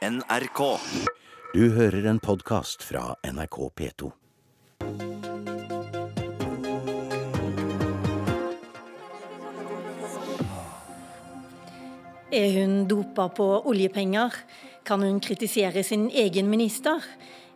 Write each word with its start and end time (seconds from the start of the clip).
NRK. 0.00 0.78
Du 1.52 1.74
hører 1.76 2.06
en 2.08 2.18
podkast 2.24 2.80
fra 2.80 3.18
NRK 3.20 3.56
P2. 3.76 4.06
Er 12.32 12.48
hun 12.54 12.86
dopa 12.88 13.26
på 13.28 13.48
oljepenger? 13.68 14.32
Kan 14.88 15.04
hun 15.04 15.20
kritisere 15.20 15.84
sin 15.84 16.08
egen 16.08 16.48
minister? 16.48 17.04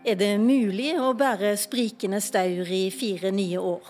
Er 0.05 0.21
det 0.21 0.35
mulig 0.37 0.99
å 1.01 1.15
bære 1.17 1.55
sprikende 1.57 2.21
staur 2.21 2.69
i 2.69 2.91
fire 2.93 3.33
nye 3.33 3.57
år? 3.57 3.89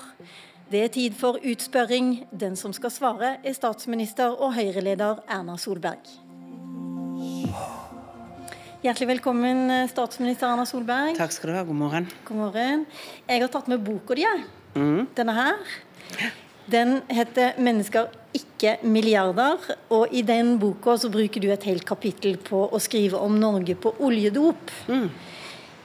Det 0.70 0.84
er 0.84 0.94
tid 0.94 1.18
for 1.18 1.42
utspørring. 1.42 2.20
Den 2.30 2.54
som 2.54 2.70
skal 2.70 2.94
svare, 2.94 3.34
er 3.42 3.58
statsminister 3.58 4.38
og 4.38 4.54
Høyre-leder 4.54 5.26
Erna 5.26 5.58
Solberg. 5.58 6.23
Hjertelig 8.84 9.06
velkommen, 9.14 9.70
statsminister 9.88 10.50
Erna 10.52 10.66
Solberg. 10.68 11.14
Takk 11.16 11.32
skal 11.32 11.48
du 11.48 11.54
ha. 11.56 11.62
God 11.64 11.78
morgen. 11.80 12.06
God 12.28 12.36
morgen. 12.36 12.82
Jeg 13.24 13.40
har 13.40 13.48
tatt 13.48 13.70
med 13.72 13.80
boka 13.80 14.12
di, 14.18 14.26
denne 15.16 15.34
her. 15.38 15.54
Den 16.68 17.00
heter 17.08 17.56
'Mennesker, 17.56 18.10
ikke 18.36 18.76
milliarder'. 18.84 19.72
Og 19.88 20.12
i 20.12 20.20
den 20.20 20.58
boka 20.58 20.98
så 20.98 21.08
bruker 21.08 21.40
du 21.40 21.48
et 21.48 21.64
helt 21.64 21.86
kapittel 21.86 22.36
på 22.36 22.68
å 22.68 22.76
skrive 22.78 23.16
om 23.16 23.40
Norge 23.40 23.74
på 23.74 23.94
oljedop. 24.00 24.70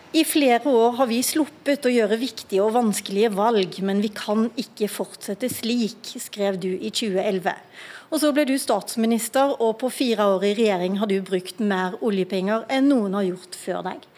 I 0.09 0.23
flere 0.25 0.65
år 0.65 0.95
har 0.97 1.05
vi 1.05 1.19
sluppet 1.21 1.83
å 1.85 1.91
gjøre 1.93 2.17
viktige 2.17 2.63
og 2.65 2.73
vanskelige 2.73 3.29
valg, 3.29 3.75
men 3.85 3.99
vi 4.01 4.09
kan 4.09 4.47
ikke 4.57 4.87
fortsette 4.89 5.45
slik, 5.53 6.15
skrev 6.17 6.57
du 6.57 6.71
i 6.71 6.89
2011. 6.89 7.53
Og 8.09 8.23
så 8.23 8.31
ble 8.33 8.47
du 8.49 8.55
statsminister, 8.57 9.53
og 9.61 9.75
på 9.83 9.91
fire 9.93 10.25
år 10.33 10.47
i 10.49 10.55
regjering 10.57 10.97
har 10.97 11.11
du 11.11 11.19
brukt 11.21 11.61
mer 11.61 11.99
oljepenger 12.01 12.65
enn 12.73 12.89
noen 12.89 13.19
har 13.19 13.27
gjort 13.27 13.59
før 13.61 13.85
deg. 13.91 14.09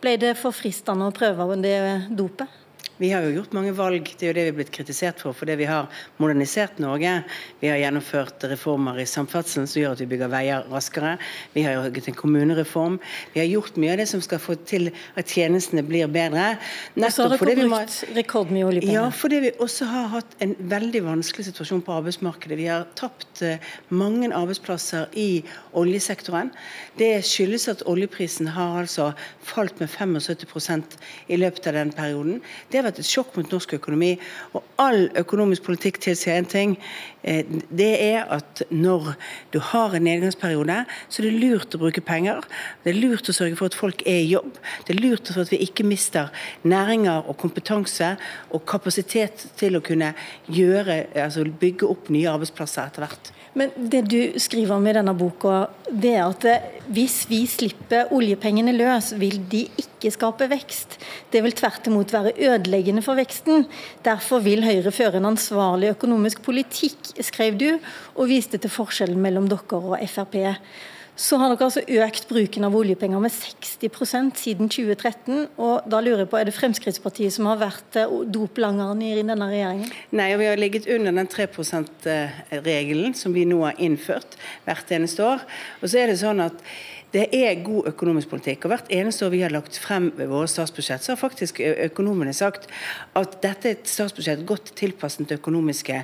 Ble 0.00 0.16
det 0.24 0.32
for 0.40 0.56
fristende 0.56 1.10
å 1.10 1.16
prøve 1.16 1.60
det 1.60 1.76
dopet? 2.16 2.63
Vi 2.98 3.10
har 3.10 3.24
jo 3.26 3.32
gjort 3.40 3.54
mange 3.56 3.72
valg, 3.74 4.06
det 4.06 4.22
er 4.22 4.30
jo 4.30 4.34
det 4.36 4.42
vi 4.46 4.50
er 4.52 4.56
blitt 4.60 4.70
kritisert 4.74 5.18
for, 5.18 5.34
fordi 5.34 5.56
vi 5.58 5.66
har 5.66 5.88
modernisert 6.22 6.78
Norge. 6.78 7.10
Vi 7.58 7.66
har 7.66 7.80
gjennomført 7.80 8.44
reformer 8.52 9.00
i 9.02 9.06
samferdselen 9.08 9.66
som 9.66 9.80
gjør 9.80 9.96
at 9.96 10.02
vi 10.04 10.06
bygger 10.12 10.30
veier 10.30 10.68
raskere. 10.70 11.16
Vi 11.56 11.64
har 11.66 11.80
laget 11.80 12.06
en 12.12 12.14
kommunereform. 12.14 13.00
Vi 13.34 13.42
har 13.42 13.48
gjort 13.50 13.80
mye 13.82 13.96
av 13.96 13.98
det 13.98 14.06
som 14.12 14.22
skal 14.22 14.38
få 14.42 14.54
til 14.62 14.92
at 15.18 15.26
tjenestene 15.26 15.82
blir 15.82 16.06
bedre. 16.06 16.54
Har 16.94 17.36
fordi 17.38 17.56
vi 17.58 17.66
må- 17.66 17.80
brukt 17.82 18.14
rekordmye 18.14 18.68
oljepenger. 18.68 18.94
Ja, 18.94 19.08
fordi 19.10 19.40
vi 19.40 19.50
også 19.58 19.90
har 19.90 20.06
hatt 20.14 20.36
en 20.40 20.54
veldig 20.54 21.02
vanskelig 21.02 21.48
situasjon 21.50 21.82
på 21.82 21.98
arbeidsmarkedet. 21.98 22.56
Vi 22.56 22.70
har 22.70 22.86
tapt 22.94 23.42
eh, 23.42 23.58
mange 23.90 24.30
arbeidsplasser 24.30 25.08
i 25.18 25.42
oljesektoren. 25.74 26.52
Det 26.96 27.24
skyldes 27.26 27.66
at 27.68 27.82
oljeprisen 27.90 28.46
har 28.54 28.80
altså 28.84 29.10
falt 29.42 29.80
med 29.80 29.88
75% 29.90 30.96
i 31.28 31.36
løpet 31.36 31.66
av 31.66 31.74
den 31.74 31.92
perioden. 31.92 32.40
Det 32.70 32.78
har 32.78 32.84
vært 32.84 32.93
et 32.98 33.08
sjokk 33.08 33.36
mot 33.36 33.50
norsk 33.52 33.74
økonomi. 33.78 34.14
Og 34.54 34.64
all 34.78 35.08
økonomisk 35.20 35.66
politikk 35.66 36.00
tilsier 36.00 36.40
én 36.40 36.48
ting. 36.50 36.78
Eh, 37.24 37.44
Det 37.70 37.90
er 38.04 38.28
at 38.30 38.62
når 38.70 39.14
du 39.52 39.58
har 39.72 39.94
en 39.94 40.06
nedgangsperiode, 40.06 40.84
så 41.08 41.22
er 41.22 41.28
det 41.28 41.42
lurt 41.42 41.74
å 41.74 41.82
bruke 41.82 42.04
penger. 42.04 42.44
Det 42.84 42.92
er 42.92 43.00
lurt 43.00 43.28
å 43.28 43.36
sørge 43.36 43.58
for 43.58 43.72
at 43.72 43.78
folk 43.78 44.04
er 44.06 44.22
i 44.22 44.30
jobb. 44.30 44.52
Det 44.86 44.94
er 44.94 45.02
lurt 45.02 45.32
for 45.32 45.44
at 45.44 45.52
vi 45.52 45.62
ikke 45.64 45.86
mister 45.88 46.30
næringer 46.62 47.28
og 47.28 47.38
kompetanse 47.40 48.14
og 48.52 48.66
kapasitet 48.68 49.48
til 49.58 49.78
å 49.78 49.84
kunne 49.84 50.12
gjøre, 50.46 51.06
altså 51.14 51.44
bygge 51.44 51.88
opp 51.88 52.12
nye 52.14 52.30
arbeidsplasser 52.30 52.88
etter 52.88 53.06
hvert. 53.06 53.34
Men 53.54 53.70
det 53.76 54.00
du 54.10 54.34
skriver 54.42 54.74
om 54.74 54.86
i 54.90 54.92
denne 54.96 55.12
boka, 55.14 55.68
det 55.86 56.16
er 56.16 56.24
at 56.26 56.46
hvis 56.90 57.20
vi 57.30 57.44
slipper 57.46 58.10
oljepengene 58.14 58.74
løs, 58.74 59.12
vil 59.20 59.38
de 59.50 59.62
ikke 59.78 60.10
skape 60.10 60.48
vekst. 60.50 60.98
Det 61.30 61.38
vil 61.44 61.54
tvert 61.54 61.86
imot 61.86 62.10
være 62.12 62.34
ødeleggende 62.34 63.04
for 63.06 63.14
veksten. 63.18 63.68
Derfor 64.04 64.42
vil 64.42 64.66
Høyre 64.66 64.90
føre 64.94 65.20
en 65.20 65.30
ansvarlig 65.30 65.92
økonomisk 65.94 66.42
politikk, 66.42 67.13
skrev 67.22 67.58
du, 67.60 67.70
og 68.14 68.28
viste 68.30 68.58
til 68.58 68.72
forskjellen 68.72 69.20
mellom 69.20 69.46
dere 69.50 69.78
og 69.78 69.96
Frp. 70.10 70.36
Så 71.14 71.38
har 71.38 71.52
dere 71.52 71.68
altså 71.68 71.82
økt 72.02 72.24
bruken 72.26 72.66
av 72.66 72.74
oljepenger 72.74 73.20
med 73.22 73.30
60% 73.30 74.32
siden 74.40 74.70
2013. 74.72 75.44
og 75.62 75.86
da 75.86 76.00
lurer 76.02 76.24
jeg 76.24 76.30
på, 76.32 76.38
Er 76.40 76.48
det 76.48 76.56
Fremskrittspartiet 76.56 77.32
som 77.32 77.46
har 77.46 77.60
vært 77.60 77.98
eh, 78.00 78.16
doplangeren 78.26 79.02
i 79.02 79.12
denne 79.20 79.46
regjeringen? 79.46 79.92
Nei, 80.10 80.32
og 80.34 80.42
vi 80.42 80.48
har 80.50 80.58
ligget 80.58 80.88
under 80.90 81.14
den 81.14 81.30
3 81.30 81.46
%-regelen 81.54 83.14
som 83.14 83.32
vi 83.32 83.44
nå 83.46 83.62
har 83.62 83.78
innført 83.78 84.34
hvert 84.66 84.90
eneste 84.90 85.22
år. 85.22 85.46
Og 85.82 85.86
så 85.86 86.02
er 86.02 86.10
det 86.10 86.18
sånn 86.18 86.42
at 86.42 86.58
det 87.14 87.28
er 87.30 87.60
god 87.62 87.86
økonomisk 87.92 88.28
politikk. 88.32 88.64
og 88.66 88.72
Hvert 88.72 88.88
eneste 88.90 89.22
år 89.26 89.30
vi 89.30 89.40
har 89.44 89.52
lagt 89.54 89.76
frem 89.78 90.08
våre 90.18 90.48
statsbudsjett, 90.50 91.04
så 91.04 91.12
har 91.14 91.20
faktisk 91.20 91.60
økonomene 91.62 92.32
sagt 92.34 92.66
at 93.14 93.36
dette 93.44 93.70
er 93.70 93.76
et 93.76 93.86
statsbudsjett 93.90 94.42
godt 94.48 94.72
tilpasset 94.74 95.28
de 95.30 95.38
økonomiske 95.38 96.00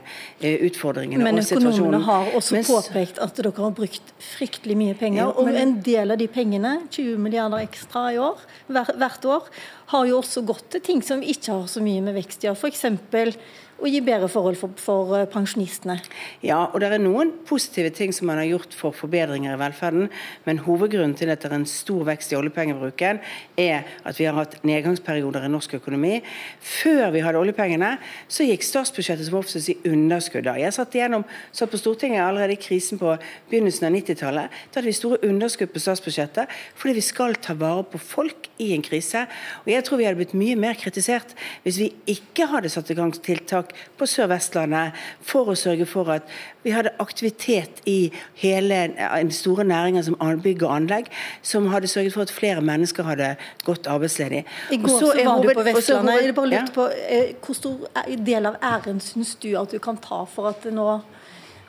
utfordringene 0.69 1.25
Men 1.25 1.41
og 1.43 1.49
situasjonen. 1.49 1.75
økonomene 1.75 2.05
har 2.07 2.31
også 2.39 2.55
Mens- 2.55 2.71
påpekt 2.71 3.19
at 3.19 3.35
dere 3.37 3.53
har 3.57 3.75
brukt 3.75 4.15
fryktelig 4.23 4.77
mye 4.77 4.95
penger. 4.95 5.23
Ja, 5.25 5.29
Og 5.31 5.49
en 5.49 5.81
del 5.83 6.11
av 6.15 6.19
de 6.19 6.29
pengene, 6.29 6.77
20 6.91 7.19
milliarder 7.19 7.59
ekstra 7.67 8.13
i 8.15 8.19
år, 8.19 8.39
hvert 8.69 9.25
år, 9.25 9.49
har 9.91 10.07
jo 10.07 10.21
også 10.23 10.45
gått 10.47 10.71
til 10.71 10.81
ting 10.81 11.03
som 11.03 11.21
ikke 11.23 11.51
har 11.51 11.67
så 11.67 11.83
mye 11.83 12.01
med 12.01 12.15
vekst 12.15 12.45
å 12.47 12.55
gjøre. 12.55 13.35
Å 13.81 13.89
gi 13.89 14.01
bedre 14.05 14.29
forhold 14.29 14.59
for, 14.61 14.73
for 14.77 15.15
eh, 15.17 15.27
pensjonistene. 15.31 15.95
Ja, 16.45 16.67
og 16.69 16.83
det 16.83 16.91
er 16.93 17.01
noen 17.01 17.31
positive 17.49 17.89
ting 17.97 18.13
som 18.13 18.29
man 18.29 18.37
har 18.37 18.49
gjort 18.51 18.75
for 18.77 18.93
forbedringer 18.93 19.55
i 19.55 19.61
velferden, 19.61 20.11
men 20.45 20.61
hovedgrunnen 20.67 21.15
til 21.17 21.33
at 21.33 21.41
det 21.41 21.49
er 21.49 21.57
en 21.57 21.65
stor 21.69 22.03
vekst 22.05 22.35
i 22.35 22.37
oljepengebruken, 22.37 23.23
er 23.57 23.89
at 24.05 24.21
vi 24.21 24.27
har 24.29 24.37
hatt 24.37 24.59
nedgangsperioder 24.69 25.47
i 25.47 25.53
norsk 25.53 25.79
økonomi. 25.79 26.19
Før 26.61 27.09
vi 27.15 27.23
hadde 27.25 27.41
oljepengene, 27.41 27.95
så 28.29 28.45
gikk 28.45 28.67
statsbudsjettet 28.69 29.31
som 29.31 29.39
oftest 29.41 29.73
i 29.73 29.79
underskudd. 29.89 30.51
Jeg 30.61 30.77
satt 30.77 30.99
igjennom, 30.99 31.25
satt 31.57 31.73
på 31.73 31.81
Stortinget 31.81 32.21
allerede 32.27 32.59
i 32.59 32.61
krisen 32.61 33.01
på 33.01 33.17
begynnelsen 33.49 33.89
av 33.89 33.97
90-tallet. 33.97 34.61
Da 34.69 34.83
hadde 34.83 34.91
vi 34.91 34.97
store 34.99 35.23
underskudd 35.25 35.73
på 35.73 35.81
statsbudsjettet, 35.81 36.53
fordi 36.77 36.99
vi 37.01 37.07
skal 37.07 37.39
ta 37.41 37.57
vare 37.57 37.89
på 37.89 38.03
folk 38.03 38.51
i 38.61 38.75
en 38.77 38.85
krise. 38.85 39.25
Og 39.65 39.73
jeg 39.73 39.89
tror 39.89 40.03
vi 40.03 40.11
hadde 40.11 40.21
blitt 40.21 40.37
mye 40.37 40.61
mer 40.61 40.77
kritisert 40.77 41.33
hvis 41.65 41.81
vi 41.81 41.91
ikke 42.13 42.51
hadde 42.53 42.69
satt 42.73 42.93
i 42.93 42.99
gang 42.99 43.17
tiltak 43.25 43.70
på 43.99 44.07
Sør-Vestlandet 44.07 44.93
for 45.23 45.45
å 45.53 45.55
sørge 45.59 45.87
for 45.87 46.11
at 46.13 46.23
vi 46.65 46.71
hadde 46.71 46.91
aktivitet 47.01 47.81
i 47.87 48.13
hele 48.43 48.81
den 48.97 49.31
store 49.31 49.65
næringer 49.65 50.03
som 50.05 50.17
bygg 50.43 50.63
og 50.63 50.75
anlegg, 50.77 51.07
som 51.43 51.67
hadde 51.73 51.89
sørget 51.89 52.13
for 52.13 52.23
at 52.23 52.31
flere 52.31 52.61
mennesker 52.61 53.03
hadde 53.05 53.37
gått 53.65 53.87
arbeidsledig. 53.87 54.45
I 54.71 54.77
går 54.77 54.89
så, 54.89 55.13
var 55.25 55.43
du 55.43 55.49
på 55.55 55.65
Vestlandet. 55.65 56.35
eh, 57.09 57.33
Hvor 57.41 57.55
stor 57.55 57.89
er- 57.97 58.17
del 58.17 58.47
av 58.47 58.57
æren 58.63 59.01
syns 59.01 59.35
du 59.41 59.55
at 59.61 59.71
du 59.71 59.79
kan 59.79 59.97
ta 59.97 60.25
for 60.25 60.49
at, 60.49 60.63
det 60.63 60.73
nå, 60.75 61.01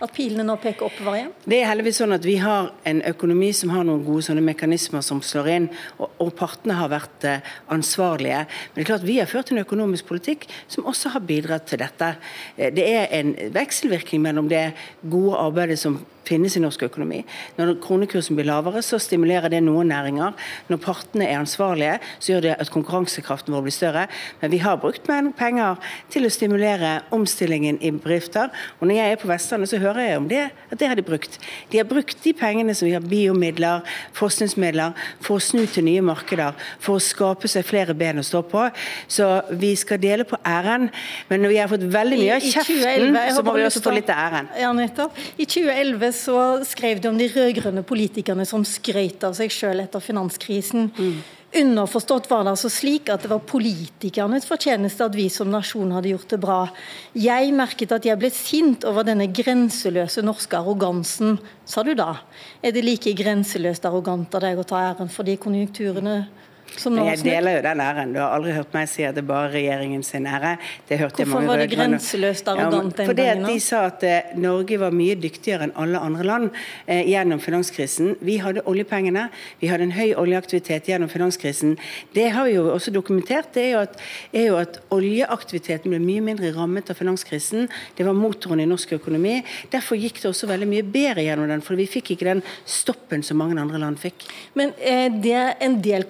at 0.01 0.13
pilene 0.15 0.45
nå 0.47 0.55
peker 0.61 0.87
oppover 0.87 1.17
igjen? 1.17 1.33
Det 1.45 1.59
er 1.59 1.69
heldigvis 1.69 1.99
sånn 2.01 2.15
at 2.15 2.25
vi 2.25 2.37
har 2.41 2.71
en 2.89 3.01
økonomi 3.11 3.51
som 3.55 3.73
har 3.73 3.85
noen 3.87 4.03
gode 4.05 4.25
sånne 4.27 4.43
mekanismer 4.45 5.03
som 5.05 5.21
slår 5.25 5.49
inn, 5.55 5.67
og, 5.97 6.09
og 6.23 6.31
partene 6.37 6.77
har 6.79 6.91
vært 6.91 7.27
eh, 7.27 7.51
ansvarlige. 7.73 8.45
Men 8.45 8.79
det 8.79 8.85
er 8.85 8.91
klart 8.93 9.07
vi 9.07 9.19
har 9.19 9.29
ført 9.31 9.53
en 9.53 9.61
økonomisk 9.61 10.09
politikk 10.09 10.47
som 10.71 10.87
også 10.89 11.13
har 11.15 11.25
bidratt 11.27 11.69
til 11.71 11.83
dette. 11.83 12.13
Eh, 12.57 12.73
det 12.73 12.87
er 12.87 13.13
en 13.19 13.35
vekselvirkning 13.55 14.23
mellom 14.25 14.49
det 14.51 14.71
gode 15.01 15.37
arbeidet 15.41 15.79
som 15.81 16.01
finnes 16.27 16.55
i 16.57 16.61
norsk 16.61 16.85
økonomi. 16.87 17.21
Når 17.57 17.75
kronekursen 17.83 18.37
blir 18.37 18.47
lavere, 18.47 18.81
så 18.85 18.99
stimulerer 19.01 19.51
det 19.51 19.61
noen 19.65 19.89
næringer. 19.91 20.35
Når 20.69 20.81
partene 20.83 21.27
er 21.27 21.39
ansvarlige, 21.41 21.97
så 22.19 22.33
gjør 22.33 22.45
det 22.45 22.55
at 22.61 22.71
konkurransekraften 22.73 23.53
vår 23.55 23.65
blir 23.65 23.75
større. 23.75 24.05
Men 24.41 24.53
vi 24.53 24.61
har 24.63 24.79
brukt 24.81 25.07
mer 25.09 25.31
penger 25.37 25.79
til 26.13 26.27
å 26.27 26.33
stimulere 26.33 26.93
omstillingen 27.15 27.79
i 27.81 27.91
bedrifter. 27.95 28.51
Og 28.79 28.87
når 28.87 28.99
jeg 28.99 29.15
er 29.15 29.21
på 29.21 29.31
Vestlandet, 29.31 29.71
så 29.71 29.81
hører 29.81 30.01
jeg 30.05 30.21
om 30.21 30.29
det, 30.31 30.43
at 30.71 30.79
det 30.79 30.91
har 30.91 30.99
de 30.99 31.05
brukt. 31.05 31.39
De 31.71 31.81
har 31.81 31.89
brukt 31.89 32.23
de 32.23 32.33
pengene 32.37 32.75
som 32.77 32.87
vi 32.87 32.95
har 32.95 33.05
biomidler, 33.05 33.85
forskningsmidler, 34.17 34.97
for 35.21 35.39
å 35.39 35.43
snu 35.43 35.65
til 35.65 35.87
nye 35.87 36.05
markeder, 36.05 36.57
for 36.79 36.97
å 36.99 37.03
skape 37.03 37.49
seg 37.51 37.65
flere 37.67 37.95
ben 37.97 38.21
å 38.21 38.25
stå 38.25 38.43
på. 38.51 38.67
Så 39.11 39.27
vi 39.57 39.73
skal 39.79 40.01
dele 40.01 40.25
på 40.27 40.39
æren, 40.47 40.89
men 41.29 41.43
når 41.43 41.55
vi 41.55 41.59
har 41.61 41.71
fått 41.71 41.85
veldig 41.91 42.21
mye 42.21 42.37
av 42.37 42.45
kjeften, 42.45 42.81
2011 42.81 43.21
jeg 43.21 43.29
har 43.31 43.37
så 43.37 43.45
må 43.45 43.55
vi 43.57 43.65
også 43.65 43.83
få 43.83 43.93
litt 43.95 44.09
av 44.11 44.21
æren. 44.27 44.49
Ja, 44.59 44.71
nettopp. 44.75 45.17
I 45.37 45.47
2011 45.49 46.10
så 46.15 46.61
skrev 46.67 47.01
du 47.01 47.09
om 47.11 47.19
de 47.19 47.29
rød-grønne 47.31 47.83
politikerne 47.87 48.45
som 48.47 48.65
skrøt 48.67 49.23
av 49.27 49.37
seg 49.37 49.53
sjøl 49.53 49.83
etter 49.83 50.03
finanskrisen. 50.03 50.89
Underforstått 51.51 52.29
var 52.31 52.45
det 52.45 52.53
altså 52.53 52.69
slik 52.71 53.09
at 53.11 53.25
det 53.25 53.31
var 53.33 53.41
politikernes 53.43 54.45
fortjeneste 54.47 55.03
at 55.03 55.15
vi 55.17 55.25
som 55.33 55.49
nasjon 55.51 55.89
hadde 55.91 56.13
gjort 56.13 56.31
det 56.31 56.39
bra. 56.39 56.59
Jeg 57.11 57.51
merket 57.57 57.91
at 57.91 58.07
jeg 58.07 58.19
ble 58.21 58.29
sint 58.31 58.87
over 58.87 59.03
denne 59.07 59.27
grenseløse 59.27 60.23
norske 60.23 60.55
arrogansen, 60.55 61.35
sa 61.67 61.83
du 61.83 61.91
da. 61.97 62.13
Er 62.63 62.71
det 62.71 62.85
like 62.87 63.11
grenseløst 63.19 63.83
arrogant 63.89 64.31
av 64.39 64.45
deg 64.45 64.61
å 64.61 64.67
ta 64.67 64.79
æren 64.93 65.11
for 65.11 65.27
de 65.27 65.35
konjunkturene 65.35 66.21
Jeg 66.79 67.19
deler 67.25 67.57
jo 67.57 67.61
den 67.65 67.81
æren. 67.83 68.13
Du 68.15 68.19
har 68.21 68.31
aldri 68.35 68.53
hørt 68.55 68.73
meg 68.73 68.87
si 68.89 69.03
at 69.03 69.15
det 69.17 69.23
er 69.23 69.27
bare 69.27 69.49
regjeringen 69.53 70.03
sin 70.07 70.25
ære. 70.29 70.53
Hvorfor 70.87 71.45
var 71.45 71.59
det 71.59 71.69
grenseløst 71.73 72.47
Ja, 72.47 72.55
arrogant 72.55 72.97
den 72.97 73.09
fordi 73.09 73.25
gangen? 73.27 73.47
De 73.49 73.59
sa 73.63 73.83
at 73.89 74.05
eh, 74.07 74.31
Norge 74.39 74.79
var 74.79 74.95
mye 74.95 75.17
dyktigere 75.19 75.67
enn 75.67 75.73
alle 75.75 75.99
andre 75.99 76.25
land 76.27 76.47
eh, 76.87 77.03
gjennom 77.09 77.41
finanskrisen. 77.43 78.15
Vi 78.23 78.37
hadde 78.43 78.63
oljepengene, 78.69 79.27
vi 79.59 79.69
hadde 79.71 79.89
en 79.89 79.95
høy 79.97 80.13
oljeaktivitet 80.21 80.87
gjennom 80.89 81.11
finanskrisen. 81.11 81.75
Det 82.15 82.29
har 82.35 82.47
vi 82.47 82.55
jo 82.55 82.67
også 82.73 82.93
dokumentert. 82.95 83.51
Det 83.53 83.67
er 83.67 83.71
jo 83.75 83.83
at, 83.83 83.99
er 84.31 84.47
jo 84.47 84.57
at 84.61 84.79
oljeaktiviteten 84.95 85.91
ble 85.91 86.01
mye 86.01 86.23
mindre 86.31 86.53
rammet 86.55 86.89
av 86.93 86.99
finanskrisen. 86.99 87.67
Det 87.97 88.07
var 88.07 88.17
motoren 88.17 88.63
i 88.63 88.69
norsk 88.69 88.95
økonomi. 88.97 89.41
Derfor 89.73 89.99
gikk 89.99 90.23
det 90.23 90.31
også 90.31 90.49
veldig 90.51 90.69
mye 90.71 90.87
bedre 90.87 91.27
gjennom 91.27 91.51
den, 91.51 91.65
for 91.65 91.79
vi 91.79 91.89
fikk 91.89 92.15
ikke 92.15 92.29
den 92.31 92.45
stoppen 92.65 93.25
som 93.25 93.41
mange 93.41 93.59
andre 93.61 93.81
land 93.81 93.99
fikk. 94.01 94.25
Men 94.57 94.73
eh, 94.79 95.07
det 95.11 95.41
en 95.61 95.77
del 95.83 96.07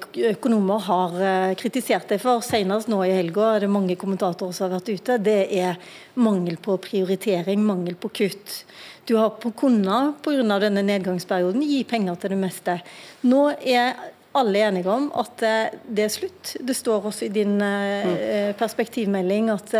økonomer 0.51 0.81
har 0.83 1.13
eh, 1.23 1.55
kritisert 1.55 2.09
deg 2.11 2.19
for, 2.19 2.41
senest 2.43 2.89
nå 2.91 2.99
i 3.05 3.13
helga, 3.15 3.55
er 3.55 3.63
det 3.63 3.71
mange 3.71 3.95
kommentatorer 3.95 4.51
som 4.51 4.67
har 4.67 4.79
vært 4.79 4.89
ute, 4.91 5.17
det 5.23 5.47
er 5.47 5.77
mangel 6.19 6.57
på 6.59 6.75
prioritering, 6.77 7.61
mangel 7.63 7.95
på 7.95 8.09
kutt. 8.09 8.65
Du 9.07 9.15
har 9.15 9.37
på 9.39 9.51
kunnet 9.51 10.19
pga. 10.21 10.59
denne 10.59 10.83
nedgangsperioden 10.83 11.63
gi 11.63 11.83
penger 11.83 12.15
til 12.19 12.33
det 12.33 12.39
meste. 12.41 12.81
Nå 13.23 13.53
er 13.63 13.95
alle 14.33 14.59
enige 14.59 14.91
om 14.91 15.07
at 15.15 15.41
eh, 15.41 15.71
det 15.87 16.03
er 16.03 16.11
slutt. 16.11 16.57
Det 16.59 16.75
står 16.75 17.07
også 17.07 17.25
i 17.25 17.31
din 17.31 17.61
eh, 17.61 18.51
perspektivmelding 18.59 19.49
at 19.51 19.71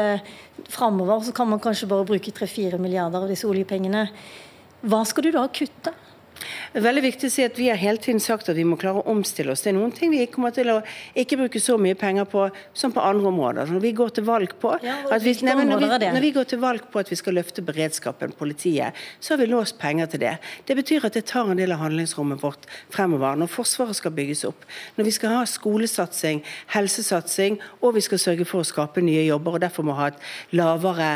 framover 0.70 1.20
så 1.26 1.34
kan 1.36 1.50
man 1.50 1.60
kanskje 1.60 1.90
bare 1.90 2.08
bruke 2.08 2.32
3-4 2.32 2.80
milliarder 2.80 3.26
av 3.26 3.28
disse 3.28 3.48
oljepengene. 3.48 4.08
Hva 4.88 5.04
skal 5.06 5.28
du 5.28 5.36
da 5.36 5.50
kutte? 5.52 5.94
Veldig 6.74 7.04
viktig 7.04 7.30
å 7.30 7.34
si 7.34 7.44
at 7.46 7.58
Vi 7.60 7.68
har 7.70 7.80
hele 7.80 8.02
tiden 8.02 8.22
sagt 8.24 8.50
at 8.50 8.58
vi 8.58 8.66
må 8.68 8.78
klare 8.80 9.02
å 9.02 9.12
omstille 9.12 9.54
oss. 9.54 9.64
Det 9.64 9.72
er 9.72 9.78
noen 9.78 9.92
ting 9.96 10.12
vi 10.14 10.24
kommer 10.32 10.54
til 10.56 10.70
å 10.74 10.80
ikke 11.18 11.40
bruke 11.42 11.62
så 11.62 11.78
mye 11.82 11.98
penger 12.00 12.28
på 12.30 12.48
som 12.74 12.94
på 12.96 13.04
andre 13.04 13.30
områder. 13.32 13.72
Når 13.72 13.84
vi 13.84 13.92
går 13.98 14.14
til 14.18 14.28
valg 14.28 14.56
på 14.62 14.74
Ja, 14.84 14.98
vi, 15.22 15.34
nei, 15.46 15.56
når, 15.68 15.84
vi, 15.84 16.12
når 16.16 16.26
vi 16.26 16.32
går 16.36 16.50
til 16.52 16.62
valg 16.62 16.88
på 16.92 17.02
at 17.02 17.12
vi 17.12 17.20
skal 17.20 17.38
løfte 17.38 17.64
beredskapen, 17.66 18.34
politiet, 18.38 18.98
så 19.20 19.36
har 19.36 19.42
vi 19.44 19.50
låst 19.52 19.78
penger 19.82 20.10
til 20.12 20.24
det. 20.24 20.36
Det 20.68 20.78
betyr 20.78 21.06
at 21.08 21.18
det 21.18 21.26
tar 21.30 21.52
en 21.52 21.60
del 21.60 21.76
av 21.76 21.84
handlingsrommet 21.84 22.42
vårt 22.42 22.68
fremover. 22.94 23.38
Når 23.40 23.52
Forsvaret 23.52 24.00
skal 24.00 24.16
bygges 24.16 24.46
opp, 24.50 24.66
når 24.98 25.10
vi 25.10 25.16
skal 25.16 25.36
ha 25.36 25.44
skolesatsing, 25.50 26.42
helsesatsing, 26.74 27.60
og 27.82 27.96
vi 27.98 28.06
skal 28.06 28.22
sørge 28.22 28.48
for 28.48 28.64
å 28.64 28.68
skape 28.68 29.04
nye 29.06 29.26
jobber, 29.28 29.58
og 29.58 29.66
derfor 29.66 29.88
må 29.88 29.98
ha 30.00 30.12
et 30.12 30.22
lavere 30.58 31.12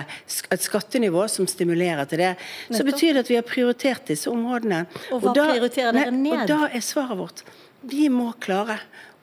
et 0.52 0.64
skattenivå 0.64 1.26
som 1.32 1.48
stimulerer 1.50 2.08
til 2.10 2.22
det, 2.22 2.32
så 2.74 2.84
betyr 2.86 3.16
det 3.16 3.26
at 3.26 3.32
vi 3.32 3.40
har 3.40 3.48
prioritert 3.48 4.08
disse 4.10 4.30
områdene. 4.32 4.86
Og 5.16 5.24
hva 5.24 5.36
prioriterer 5.36 5.96
dere 5.96 6.16
ned? 6.16 6.44
Og 6.44 6.52
da 6.52 6.68
er 6.70 6.84
svaret 6.86 7.20
vårt 7.20 7.46
vi 7.86 8.10
må 8.10 8.32
klare 8.42 8.80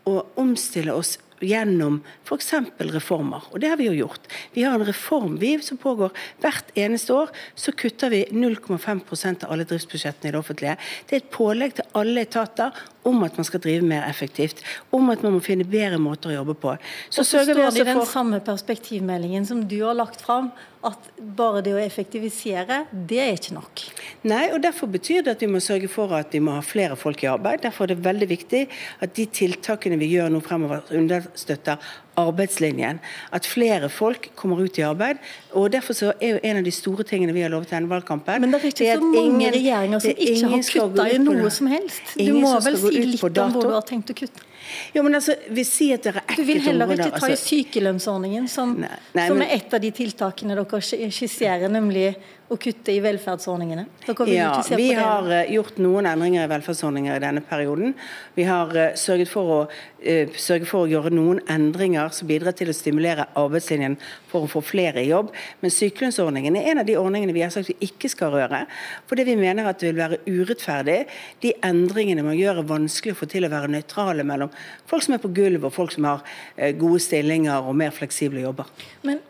å 0.09 0.21
omstille 0.41 0.95
oss 0.95 1.17
gjennom 1.43 1.99
f.eks. 2.23 2.53
reformer. 2.93 3.43
Og 3.51 3.63
det 3.63 3.73
har 3.73 3.79
vi 3.81 3.89
jo 3.89 3.97
gjort. 3.97 4.29
Vi 4.55 4.63
har 4.63 4.77
en 4.77 4.87
reform 4.87 5.37
vi 5.41 5.57
som 5.65 5.79
pågår 5.81 6.15
hvert 6.43 6.71
eneste 6.79 7.15
år. 7.17 7.33
Så 7.59 7.75
kutter 7.75 8.13
vi 8.15 8.23
0,5% 8.31 9.47
av 9.47 9.55
alle 9.55 9.67
driftsbudsjettene 9.67 10.31
i 10.31 10.35
det 10.35 10.39
offentlige. 10.39 10.77
Det 11.09 11.17
er 11.17 11.25
et 11.25 11.33
pålegg 11.35 11.75
til 11.79 11.99
alle 11.99 12.27
etater 12.29 12.79
om 13.03 13.23
at 13.27 13.37
man 13.39 13.47
skal 13.47 13.63
drive 13.63 13.87
mer 13.87 14.05
effektivt. 14.09 14.63
Om 14.95 15.11
at 15.15 15.23
man 15.25 15.37
må 15.37 15.41
finne 15.45 15.67
bedre 15.69 15.99
måter 16.03 16.33
å 16.33 16.37
jobbe 16.41 16.55
på. 16.59 16.75
Så, 17.09 17.23
så 17.23 17.43
står 17.43 17.55
det 17.55 17.71
i 17.81 17.87
den 17.89 18.05
samme 18.07 18.43
perspektivmeldingen 18.45 19.47
som 19.49 19.65
du 19.69 19.81
har 19.83 19.97
lagt 19.99 20.23
fram, 20.23 20.53
at 20.83 21.11
bare 21.39 21.63
det 21.63 21.75
å 21.77 21.79
effektivisere, 21.79 22.81
det 22.91 23.21
er 23.23 23.37
ikke 23.37 23.55
nok. 23.55 23.83
Nei, 24.27 24.49
og 24.51 24.63
Derfor 24.65 24.91
betyr 24.91 25.23
det 25.23 25.37
at 25.37 25.45
vi 25.45 25.51
må 25.51 25.61
sørge 25.63 25.91
for 25.91 26.11
at 26.17 26.35
vi 26.35 26.41
må 26.43 26.57
ha 26.57 26.63
flere 26.67 26.97
folk 26.99 27.23
i 27.23 27.31
arbeid. 27.31 27.63
Derfor 27.63 27.87
er 27.87 27.95
det 27.95 28.07
veldig 28.07 28.29
viktig 28.31 28.63
at 29.05 29.15
de 29.15 29.29
tiltakene 29.31 29.99
vi 30.01 30.11
gjør 30.17 30.33
nå 30.35 30.43
fremover, 30.43 30.83
understøtter 30.99 31.79
arbeidslinjen. 32.17 33.01
At 33.33 33.47
flere 33.47 33.89
folk 33.89 34.31
kommer 34.37 34.61
ut 34.63 34.79
i 34.79 34.85
arbeid. 34.87 35.17
og 35.53 35.73
Derfor 35.73 35.93
så 35.95 36.13
er 36.21 36.29
jo 36.37 36.39
en 36.43 36.57
av 36.57 36.65
de 36.65 36.71
store 36.71 37.05
tingene 37.05 37.33
vi 37.33 37.41
har 37.43 37.51
lovet 37.51 37.73
i 37.73 37.75
denne 37.77 37.89
valgkampen 37.89 38.41
Men 38.41 38.53
det 38.53 38.61
er 38.63 38.69
ikke 38.69 38.93
at 38.93 38.99
så 38.99 39.05
mange 39.05 39.25
ingen- 39.25 39.55
regjeringer 39.55 39.99
som 39.99 40.11
er 40.11 40.15
ikke 40.15 40.49
har 40.49 40.63
kutta 40.73 41.09
i 41.15 41.19
noe 41.19 41.51
som 41.51 41.67
helst. 41.67 42.03
Du 42.19 42.33
må 42.35 42.55
vel 42.65 42.79
si 42.79 43.05
litt 43.05 43.39
om 43.39 43.53
hvor 43.53 43.63
du 43.63 43.75
har 43.75 43.83
tenkt 43.83 44.11
å 44.11 44.15
kutte? 44.15 44.49
Jo, 44.95 45.03
men 45.03 45.15
altså, 45.19 45.37
vi 45.51 45.65
sier 45.65 45.99
at 45.99 46.07
det 46.09 46.15
er 46.17 46.37
Du 46.37 46.45
vil 46.45 46.61
heller 46.65 46.93
ikke 46.95 47.11
ta 47.11 47.27
i 47.27 47.33
altså- 47.33 47.49
sykelønnsordningen, 47.49 48.49
som, 48.49 48.77
Nei, 48.81 48.89
nei, 49.15 49.27
som 49.29 49.39
men- 49.39 49.49
er 49.49 49.57
et 49.57 49.75
av 49.75 49.81
de 49.81 49.91
tiltakene 49.91 50.55
dere 50.57 51.11
skisserer, 51.11 51.69
nemlig 51.69 52.17
å 52.53 52.59
kutte 52.61 52.93
i 52.93 53.01
velferdsordningene. 53.01 53.87
Ja, 54.29 54.63
vi 54.77 54.93
har 54.93 55.29
eh, 55.33 55.53
gjort 55.55 55.79
noen 55.81 56.09
endringer 56.11 56.45
i 56.45 56.51
velferdsordninger 56.51 57.17
i 57.17 57.23
denne 57.23 57.41
perioden. 57.49 57.95
Vi 58.37 58.45
har 58.45 58.75
eh, 58.77 58.93
sørget 59.01 59.31
for 59.31 59.53
å, 59.55 59.61
sørget 60.03 60.69
for 60.69 60.85
å 60.85 60.91
gjøre 60.91 61.13
noen 61.15 61.41
endringer 61.53 62.13
som 62.13 62.29
bidrar 62.29 62.57
til 62.59 62.69
å 62.69 62.75
stimulere 62.77 63.29
arbeidslinjen 63.39 63.97
for 64.29 64.45
å 64.45 64.51
få 64.51 64.61
flere 64.67 65.01
i 65.01 65.09
jobb. 65.09 65.31
Men 65.63 65.73
sykelønnsordningen 65.73 66.59
er 66.59 66.69
en 66.73 66.83
av 66.83 66.89
de 66.89 66.99
ordningene 67.01 67.37
vi 67.37 67.45
har 67.45 67.55
sagt 67.55 67.71
vi 67.71 67.89
ikke 67.89 68.11
skal 68.13 68.35
røre. 68.35 68.65
Fordi 69.09 69.27
vi 69.31 69.39
mener 69.41 69.71
at 69.71 69.81
det 69.81 69.93
vil 69.93 70.03
være 70.03 70.21
urettferdig. 70.29 70.99
De 71.41 71.55
endringene 71.65 72.27
man 72.27 72.37
gjør 72.37 72.61
er 72.61 72.71
vanskelig 72.75 73.17
å 73.17 73.21
få 73.23 73.31
til 73.33 73.49
å 73.49 73.53
være 73.55 73.73
nøytrale 73.73 74.27
mellom 74.29 74.52
folk 74.91 75.05
som 75.07 75.17
er 75.17 75.23
på 75.23 75.33
gulv, 75.35 75.67
og 75.67 75.75
folk 75.75 75.95
som 75.95 76.09
har 76.09 76.25
eh, 76.57 76.75
gode 76.79 77.03
stillinger 77.03 77.67
og 77.67 77.77
mer 77.79 77.95
fleksible 77.95 78.45
jobber. 78.45 78.71
Men 79.07 79.21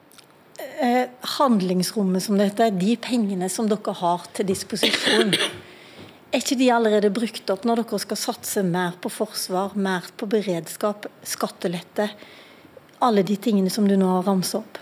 eh, 0.83 1.11
handlingsrommet 1.39 2.25
som 2.25 2.41
dette, 2.41 2.71
de 2.77 2.97
pengene 3.01 3.51
som 3.53 3.71
dere 3.71 3.97
har 4.03 4.29
til 4.37 4.49
disposisjon, 4.53 5.35
er 6.33 6.41
ikke 6.41 6.57
de 6.57 6.71
allerede 6.73 7.13
brukt 7.13 7.51
opp 7.53 7.67
når 7.69 7.83
dere 7.83 8.05
skal 8.07 8.21
satse 8.21 8.63
mer 8.65 8.97
på 9.03 9.13
forsvar, 9.13 9.75
mer 9.77 10.07
på 10.17 10.29
beredskap, 10.33 11.11
skattelette? 11.29 12.09
Alle 13.03 13.25
de 13.27 13.37
tingene 13.37 13.73
som 13.73 13.89
du 13.89 13.97
nå 13.99 14.09
har 14.15 14.25
ramset 14.29 14.63
opp. 14.63 14.81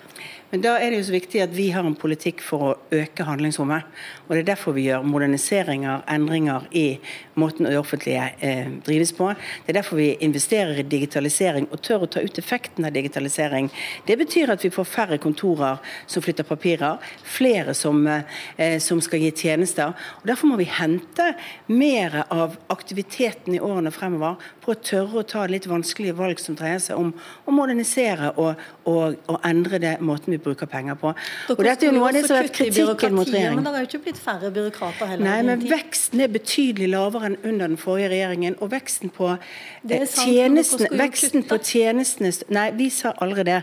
Men 0.51 0.65
da 0.65 0.73
er 0.83 0.91
det 0.91 0.99
jo 0.99 1.07
så 1.07 1.15
viktig 1.15 1.43
at 1.45 1.53
vi 1.55 1.69
har 1.71 1.87
en 1.87 1.95
politikk 1.95 2.41
for 2.43 2.65
å 2.67 2.71
øke 2.91 3.23
handlingsrommet. 3.23 3.87
Og 4.27 4.33
Det 4.35 4.41
er 4.41 4.49
derfor 4.49 4.75
vi 4.75 4.89
gjør 4.89 5.05
moderniseringer, 5.07 6.03
endringer 6.11 6.67
i 6.75 6.99
måten 7.39 7.69
det 7.69 7.79
offentlige 7.79 8.25
eh, 8.43 8.67
drives 8.87 9.13
på. 9.15 9.29
Det 9.31 9.71
er 9.71 9.79
derfor 9.79 10.01
vi 10.01 10.09
investerer 10.27 10.81
i 10.81 10.87
digitalisering 10.87 11.69
og 11.71 11.83
tør 11.87 12.07
å 12.07 12.09
ta 12.11 12.23
ut 12.25 12.41
effekten 12.43 12.89
av 12.89 12.95
digitalisering. 12.95 13.71
Det 14.07 14.17
betyr 14.19 14.51
at 14.51 14.65
vi 14.67 14.73
får 14.75 14.89
færre 14.91 15.21
kontorer 15.23 15.79
som 16.11 16.25
flytter 16.25 16.49
papirer, 16.49 16.99
flere 17.23 17.75
som, 17.79 18.03
eh, 18.07 18.79
som 18.83 19.01
skal 19.01 19.23
gi 19.23 19.31
tjenester. 19.31 19.95
Og 20.19 20.27
Derfor 20.31 20.51
må 20.51 20.59
vi 20.59 20.67
hente 20.67 21.31
mer 21.71 22.25
av 22.27 22.59
aktiviteten 22.75 23.55
i 23.55 23.63
årene 23.63 23.95
fremover 23.95 24.43
på 24.65 24.75
å 24.75 24.83
tørre 24.83 25.23
å 25.23 25.27
ta 25.27 25.47
litt 25.47 25.71
vanskelige 25.71 26.19
valg 26.19 26.43
som 26.43 26.59
dreier 26.59 26.83
seg 26.83 26.99
om 26.99 27.15
å 27.47 27.55
modernisere 27.55 28.35
og, 28.37 28.59
og, 28.85 29.19
og 29.31 29.41
endre 29.47 29.79
det 29.83 29.97
måten 30.03 30.35
vi 30.35 30.40
bruker 30.45 30.71
penger 30.71 30.99
på. 31.01 31.13
og 31.15 31.61
Dere 31.61 31.71
dette 31.71 31.87
er 31.87 31.93
jo 31.93 31.97
noe 31.99 32.11
av 32.11 32.17
det 32.17 32.25
som 32.27 32.37
har 32.37 32.47
vært 32.47 32.57
kritikken 32.59 33.17
mot 33.17 33.29
regjeringen. 33.31 33.59
Men 33.61 33.69
det 33.69 33.75
har 33.75 33.85
jo 33.87 33.91
ikke 33.91 34.03
blitt 34.07 34.21
færre 34.21 34.53
byråkrater 34.55 35.13
heller. 35.13 35.27
Nei, 35.27 35.41
men 35.49 35.67
veksten 35.71 36.25
er 36.25 36.33
betydelig 36.35 36.91
lavere 36.95 37.33
enn 37.33 37.39
under 37.43 37.73
den 37.73 37.81
forrige 37.81 38.13
regjeringen. 38.15 38.59
Og 38.61 38.73
veksten 38.75 39.13
på 39.15 39.35
eh, 39.35 40.07
sant, 40.07 40.25
tjenestene 40.25 40.91
Veksten 41.01 41.47
på 41.49 41.61
tjenestene 41.65 42.33
Nei, 42.53 42.71
vi 42.79 42.91
sa 42.95 43.15
aldri 43.25 43.47
det. 43.49 43.61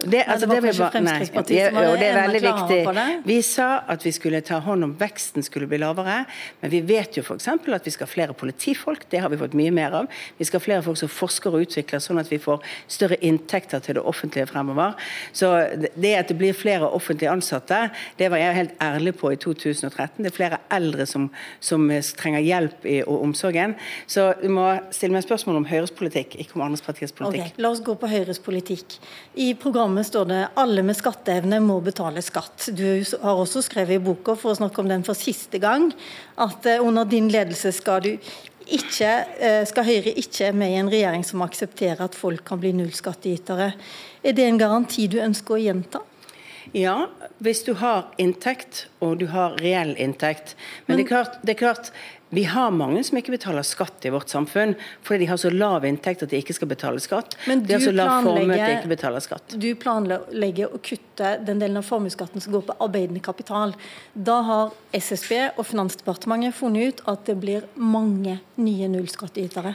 Det, 0.00 0.24
altså, 0.26 0.46
det 0.48 0.60
var 0.62 0.64
kanskje 0.64 0.80
bare- 0.80 1.02
nei, 1.04 1.70
var 1.74 1.84
jo, 1.84 1.96
det 2.00 2.06
er 2.08 2.28
veldig 2.28 2.40
viktig. 2.40 2.94
det. 2.94 3.22
Vi 3.26 3.42
sa 3.42 3.82
at 3.88 4.04
vi 4.04 4.12
skulle 4.12 4.40
ta 4.40 4.58
hånd 4.60 4.84
om 4.84 4.94
veksten 4.96 5.42
skulle 5.44 5.66
bli 5.68 5.78
lavere, 5.78 6.24
men 6.62 6.70
vi 6.70 6.80
vet 6.80 7.16
jo 7.18 7.22
f.eks. 7.22 7.48
at 7.48 7.84
vi 7.84 7.90
skal 7.90 8.06
ha 8.06 8.12
flere 8.12 8.32
politifolk. 8.34 9.04
Det 9.10 9.20
har 9.20 9.28
vi 9.28 9.36
fått 9.36 9.52
mye 9.54 9.70
mer 9.70 9.92
av. 9.92 10.06
Vi 10.38 10.44
skal 10.44 10.60
ha 10.60 10.64
flere 10.64 10.82
folk 10.82 10.96
som 10.96 11.08
forsker 11.08 11.52
og 11.52 11.66
utvikler, 11.66 12.00
sånn 12.00 12.20
at 12.20 12.30
vi 12.30 12.38
får 12.38 12.62
større 12.88 13.16
inntekter 13.20 13.80
til 13.84 13.94
det 13.94 14.02
offentlige 14.02 14.46
fremover. 14.48 14.94
Så 15.32 15.52
det 15.96 16.14
at 16.16 16.28
det 16.28 16.38
blir 16.38 16.52
flere 16.56 16.88
offentlig 16.88 17.28
ansatte, 17.28 17.90
det 18.16 18.30
var 18.30 18.38
jeg 18.38 18.54
helt 18.54 18.78
ærlig 18.80 19.14
på 19.20 19.32
i 19.32 19.36
2013. 19.36 20.22
Det 20.24 20.32
er 20.32 20.36
flere 20.36 20.58
eldre 20.70 21.06
som, 21.06 21.30
som 21.60 21.88
trenger 22.16 22.40
hjelp 22.40 22.86
i 22.86 23.02
og 23.02 23.22
omsorgen. 23.22 23.74
Så 24.06 24.30
du 24.40 24.48
må 24.48 24.66
stille 24.94 25.12
meg 25.12 25.24
spørsmål 25.26 25.56
om 25.60 25.64
Høyres 25.70 25.90
politikk, 25.90 26.36
ikke 26.40 26.56
om 26.56 26.62
andres 26.62 26.80
partiers 26.84 27.12
politikk. 27.12 27.50
Okay, 27.52 27.62
La 27.62 27.70
oss 27.70 27.82
gå 27.84 27.94
på 27.98 28.08
Høyres 28.08 28.38
politikk. 28.42 28.98
I 29.36 29.52
programmet 29.54 29.89
står 30.06 30.28
det 30.30 30.40
alle 30.60 30.82
med 30.86 30.96
skatteevne 30.98 31.58
må 31.64 31.80
betale 31.84 32.22
skatt. 32.24 32.68
Du 32.76 32.84
har 33.22 33.38
også 33.38 33.62
skrevet 33.66 33.98
i 33.98 34.04
boka, 34.04 34.36
for 34.38 34.52
å 34.52 34.58
snakke 34.58 34.82
om 34.82 34.90
den 34.90 35.04
for 35.06 35.18
siste 35.18 35.60
gang, 35.62 35.90
at 36.40 36.66
eh, 36.68 36.82
under 36.82 37.08
din 37.08 37.30
ledelse 37.32 37.72
skal 37.76 38.04
du 38.04 38.12
ikke, 38.70 39.10
eh, 39.40 39.62
skal 39.66 39.86
Høyre 39.88 40.14
ikke 40.22 40.52
med 40.54 40.74
i 40.74 40.78
en 40.80 40.92
regjering 40.92 41.26
som 41.26 41.42
aksepterer 41.46 42.04
at 42.06 42.18
folk 42.18 42.44
kan 42.46 42.60
bli 42.62 42.72
nullskattytere. 42.78 43.72
Er 44.22 44.36
det 44.36 44.46
en 44.46 44.60
garanti 44.60 45.08
du 45.10 45.18
ønsker 45.24 45.56
å 45.56 45.62
gjenta? 45.62 46.04
Ja, 46.76 47.08
hvis 47.42 47.64
du 47.66 47.72
har 47.80 48.12
inntekt, 48.20 48.86
og 49.02 49.18
du 49.18 49.26
har 49.32 49.56
reell 49.58 49.96
inntekt. 49.98 50.54
Men, 50.86 50.98
det, 50.98 51.04
er 51.04 51.08
klart, 51.08 51.38
det 51.42 51.56
er 51.56 51.58
klart, 51.58 51.90
vi 52.30 52.44
har 52.46 52.70
mange 52.70 53.02
som 53.02 53.18
ikke 53.18 53.34
betaler 53.34 53.66
skatt 53.66 54.06
i 54.06 54.12
vårt 54.14 54.30
samfunn 54.30 54.76
fordi 55.02 55.24
de 55.24 55.28
har 55.32 55.40
så 55.42 55.50
lav 55.50 55.82
inntekt 55.88 56.22
at 56.22 56.30
de 56.30 56.38
ikke 56.38 56.54
skal 56.54 56.70
betale 56.70 57.02
skatt. 57.02 57.34
Men 57.50 57.64
de 57.66 57.74
har 57.74 57.82
du 57.82 57.88
så 57.88 57.94
lav 57.96 58.12
formue 58.22 58.54
at 58.54 58.62
de 58.62 58.76
ikke 58.76 58.92
betaler 58.92 59.24
skatt. 59.24 59.56
Du 59.58 59.66
planlegger 59.74 60.70
å 60.70 60.78
kutte 60.78 61.34
den 61.42 61.62
delen 61.62 61.80
av 61.82 61.88
formuesskatten 61.90 62.44
som 62.44 62.54
går 62.54 62.68
på 62.70 62.78
arbeidende 62.86 63.22
kapital. 63.24 63.74
Da 64.14 64.38
har 64.46 64.74
SSB 64.94 65.56
og 65.56 65.64
Finansdepartementet 65.66 66.54
funnet 66.54 66.94
ut 66.94 67.06
at 67.10 67.26
det 67.26 67.38
blir 67.42 67.66
mange 67.74 68.38
nye 68.62 68.90
nullskattytere. 68.94 69.74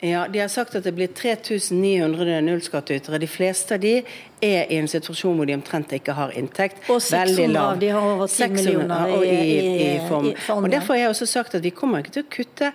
Ja, 0.00 0.28
De 0.28 0.38
har 0.38 0.48
sagt 0.48 0.74
at 0.74 0.84
det 0.84 0.92
blir 0.96 1.10
3900 1.12 2.40
nullskattytere. 2.40 3.18
De 3.20 3.26
fleste 3.28 3.76
av 3.76 3.82
de 3.82 3.98
er 4.40 4.70
i 4.72 4.78
en 4.80 4.88
situasjon 4.88 5.36
hvor 5.36 5.48
de 5.48 5.52
omtrent 5.52 5.90
ikke 5.92 6.14
har 6.16 6.32
inntekt. 6.40 6.80
Og 6.88 7.02
600 7.04 7.60
av 7.60 7.80
de 7.82 7.90
har 7.92 8.06
over 8.14 8.30
10 8.30 8.54
millioner 8.54 9.12
i, 9.18 9.28
i, 9.28 9.58
i, 9.84 9.90
form. 10.08 10.30
Og 10.56 10.68
Derfor 10.72 10.96
har 10.96 11.02
jeg 11.02 11.12
også 11.12 11.28
sagt 11.28 11.58
at 11.58 11.64
vi 11.66 11.72
kommer 11.76 12.00
ikke 12.00 12.14
til 12.14 12.24
å 12.24 12.30
kutte 12.32 12.70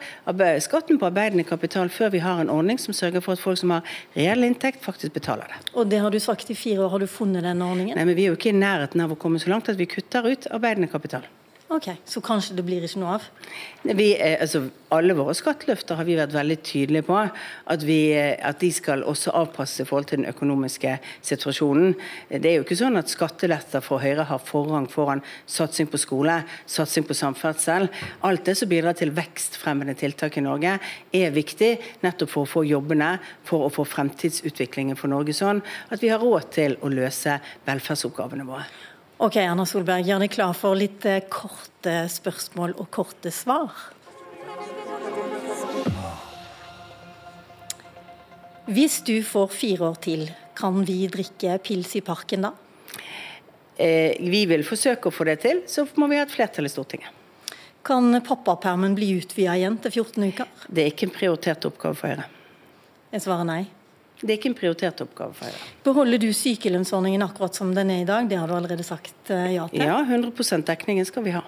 skatten 0.62 1.01
på 1.01 1.10
arbeidende 1.10 1.48
kapital 1.50 1.89
før 1.89 2.13
vi 2.13 2.22
har 2.22 2.44
en 2.44 2.51
ordning 2.53 2.77
som 2.82 2.94
sørger 2.94 3.25
for 3.25 3.34
at 3.34 3.41
folk 3.41 3.58
som 3.58 3.74
har 3.74 3.96
reell 4.13 4.46
inntekt, 4.46 4.84
faktisk 4.86 5.17
betaler 5.17 5.50
det. 5.50 5.63
Og 5.74 5.89
det 5.89 6.03
har 6.05 6.13
du 6.13 6.20
sagt 6.22 6.53
i 6.53 6.58
fire 6.60 6.86
år. 6.86 6.94
Har 6.94 7.01
du 7.01 7.10
funnet 7.10 7.48
den 7.48 7.65
ordningen? 7.65 7.98
Nei, 7.98 8.05
men 8.05 8.15
Vi 8.15 8.27
er 8.27 8.36
jo 8.36 8.38
ikke 8.38 8.53
i 8.53 8.60
nærheten 8.60 9.01
av 9.01 9.17
å 9.17 9.17
komme 9.17 9.41
så 9.41 9.50
langt 9.50 9.72
at 9.74 9.82
vi 9.82 9.89
kutter 9.89 10.29
ut 10.29 10.46
arbeidende 10.53 10.91
kapital. 10.94 11.25
Ok, 11.67 11.88
Så 12.05 12.22
kanskje 12.22 12.53
det 12.53 12.63
blir 12.67 12.84
ikke 12.86 13.00
noe 13.01 13.15
av? 13.17 13.24
Vi, 13.98 14.12
altså, 14.22 14.67
alle 14.93 15.15
våre 15.17 15.34
skatteløfter 15.34 15.98
har 15.98 16.05
vi 16.05 16.17
vært 16.19 16.36
veldig 16.36 16.57
tydelige 16.62 17.07
på. 17.07 17.17
At, 17.74 17.81
vi, 17.88 18.13
at 18.13 18.60
de 18.62 18.69
skal 18.69 19.01
også 19.01 19.34
avpasse 19.34 19.81
i 19.81 19.88
forhold 19.89 20.05
til 20.12 20.22
den 20.22 20.29
økonomiske 20.29 20.93
situasjonen. 21.25 21.98
Det 22.29 22.51
er 22.51 22.60
jo 22.60 22.67
ikke 22.67 22.77
sånn 22.77 23.01
at 23.01 23.10
skatteletter 23.10 23.81
for 23.81 24.05
Høyre 24.05 24.27
har 24.29 24.45
forrang 24.45 24.86
foran 24.93 25.25
satsing 25.50 25.89
på 25.89 25.98
skole, 26.05 26.38
satsing 26.69 27.10
på 27.10 27.17
samferdsel. 27.17 27.89
Alt 28.29 28.45
det 28.45 28.60
som 28.62 28.69
bidrar 28.69 28.93
til 29.01 29.15
vekstfremmende 29.17 29.98
tiltak 29.98 30.38
i 30.38 30.45
Norge, 30.45 30.77
er 31.17 31.34
viktig 31.34 31.75
nettopp 32.05 32.36
for 32.38 32.45
å 32.45 32.53
få 32.60 32.67
jobbene, 32.69 33.15
for 33.43 33.65
å 33.65 33.74
få 33.74 33.89
fremtidsutviklingen 33.89 35.01
for 35.01 35.10
Norge 35.10 35.34
sånn 35.34 35.65
at 35.89 35.98
vi 35.98 36.13
har 36.13 36.22
råd 36.22 36.51
til 36.62 36.77
å 36.86 36.93
løse 36.93 37.39
velferdsoppgavene 37.65 38.45
våre. 38.45 38.69
Ok, 39.15 39.38
Erna 39.39 39.63
Solberg, 39.63 40.03
gjør 40.03 40.25
deg 40.25 40.31
klar 40.34 40.55
for 40.57 40.75
litt 40.75 41.05
eh, 41.07 41.22
korte 41.31 41.93
spørsmål 42.12 42.74
og 42.75 42.89
korte 42.91 43.31
svar. 43.31 43.72
Hvis 48.65 48.98
du 49.07 49.15
får 49.24 49.53
fire 49.55 49.88
år 49.88 50.01
til, 50.03 50.25
kan 50.57 50.81
vi 50.84 51.05
drikke 51.12 51.55
pils 51.63 51.95
i 51.95 52.03
parken 52.03 52.50
da? 52.50 52.51
Eh, 53.79 54.19
vi 54.19 54.43
vil 54.51 54.67
forsøke 54.67 55.07
å 55.07 55.15
få 55.15 55.29
det 55.31 55.38
til, 55.45 55.63
så 55.63 55.88
må 55.95 56.12
vi 56.12 56.19
ha 56.19 56.27
et 56.27 56.36
flertall 56.36 56.67
i 56.67 56.74
Stortinget. 56.74 57.24
Kan 57.88 58.19
pappapermen 58.25 58.98
bli 58.98 59.13
utvida 59.22 59.55
igjen 59.55 59.79
til 59.79 59.95
14 60.01 60.27
uker? 60.27 60.51
Det 60.67 60.84
er 60.84 60.91
ikke 60.91 61.07
en 61.07 61.15
prioritert 61.15 61.72
oppgave 61.72 61.95
for 61.95 62.12
Høyre. 62.12 62.27
Jeg 63.15 63.24
svarer 63.24 63.48
nei. 63.48 63.63
Det 64.22 64.29
er 64.29 64.38
ikke 64.38 64.51
en 64.53 64.57
prioritert 64.57 65.01
oppgave 65.03 65.36
for 65.36 65.50
Høyre. 65.50 65.72
Beholder 65.86 66.22
du 66.24 66.29
sykelønnsordningen 66.34 67.25
akkurat 67.25 67.57
som 67.57 67.74
den 67.75 67.91
er 67.91 68.03
i 68.03 68.07
dag? 68.07 68.29
Det 68.29 68.39
har 68.39 68.48
du 68.48 68.55
allerede 68.55 68.86
sagt 68.88 69.31
eh, 69.34 69.55
ja 69.57 69.67
til? 69.72 69.84
Ja, 69.84 70.00
100% 70.07 70.65
dekningen 70.69 71.07
skal 71.07 71.25
vi 71.25 71.36
ha. 71.36 71.43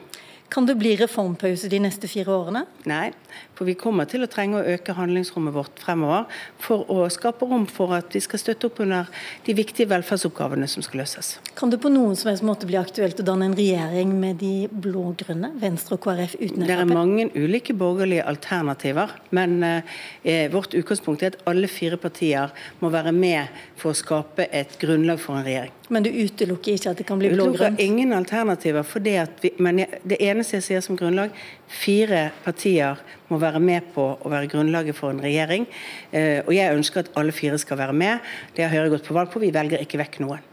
Kan 0.50 0.66
det 0.66 0.78
bli 0.80 0.96
reformpause 0.96 1.68
de 1.68 1.80
neste 1.84 2.08
fire 2.08 2.32
årene? 2.32 2.62
Nei, 2.88 3.12
for 3.58 3.68
vi 3.68 3.74
kommer 3.76 4.08
til 4.08 4.24
å 4.24 4.30
trenge 4.32 4.62
å 4.62 4.76
øke 4.76 4.94
handlingsrommet 4.96 5.52
vårt 5.56 5.82
fremover 5.84 6.24
for 6.64 6.88
å 6.88 7.08
skape 7.12 7.46
rom 7.50 7.66
for 7.68 7.92
at 7.98 8.16
vi 8.16 8.22
skal 8.24 8.40
støtte 8.40 8.70
opp 8.70 8.80
under 8.86 9.10
de 9.44 9.56
viktige 9.58 9.90
velferdsoppgavene 9.92 10.70
som 10.72 10.86
skal 10.86 11.02
løses. 11.04 11.34
Kan 11.60 11.74
det 11.74 11.82
på 11.84 11.92
noen 11.92 12.16
som 12.16 12.32
helst 12.32 12.46
måte 12.48 12.70
bli 12.70 12.80
aktuelt 12.80 13.20
å 13.20 13.26
danne 13.28 13.50
en 13.50 13.58
regjering 13.58 14.14
med 14.22 14.40
de 14.40 14.70
blå-grønne, 14.72 15.52
Venstre 15.60 15.98
og 15.98 16.06
KrF 16.06 16.38
uten 16.40 16.64
Frp? 16.64 16.68
Det 16.70 16.80
er 16.80 16.92
mange 16.94 17.28
ulike 17.36 17.76
borgerlige 17.78 18.28
alternativer, 18.32 19.18
men 19.36 19.58
eh, 19.68 20.48
vårt 20.54 20.78
utgangspunkt 20.78 21.26
er 21.26 21.36
at 21.36 21.44
alle 21.50 21.68
fire 21.72 22.00
partier 22.00 22.56
må 22.80 22.94
være 22.94 23.12
med 23.12 23.52
for 23.76 23.92
å 23.92 24.00
skape 24.00 24.48
et 24.48 24.80
grunnlag 24.80 25.20
for 25.20 25.42
en 25.42 25.46
regjering. 25.48 25.76
Men 25.92 26.04
du 26.04 26.10
utelukker 26.12 26.76
ikke 26.76 26.92
at 26.92 27.00
det 27.00 27.06
kan 27.08 27.20
bli 27.20 27.32
blå-grønt? 27.32 27.80
Ingen 27.84 28.14
alternativer. 28.16 28.84
for 28.84 29.04
det 29.04 29.18
at 29.22 29.44
vi, 29.44 29.52
men 29.64 29.84
det 30.04 30.18
eneste 30.38 30.60
jeg 30.60 30.66
sier 30.66 30.84
som 30.86 30.98
grunnlag, 31.00 31.34
fire 31.68 32.30
partier 32.46 33.00
må 33.28 33.40
være 33.42 33.60
med 33.60 33.90
på 33.96 34.06
å 34.16 34.32
være 34.32 34.50
grunnlaget 34.54 34.96
for 34.96 35.12
en 35.12 35.24
regjering. 35.24 35.68
Eh, 36.12 36.40
og 36.46 36.54
jeg 36.56 36.76
ønsker 36.78 37.04
at 37.04 37.12
alle 37.20 37.36
fire 37.36 37.60
skal 37.60 37.82
være 37.82 37.96
med. 37.98 38.24
Det 38.56 38.64
har 38.64 38.72
Høyre 38.72 38.94
gått 38.96 39.08
på 39.08 39.18
valg 39.18 39.34
på. 39.34 39.42
Vi 39.44 39.52
velger 39.56 39.84
ikke 39.84 40.00
vekk 40.00 40.22
noen. 40.24 40.46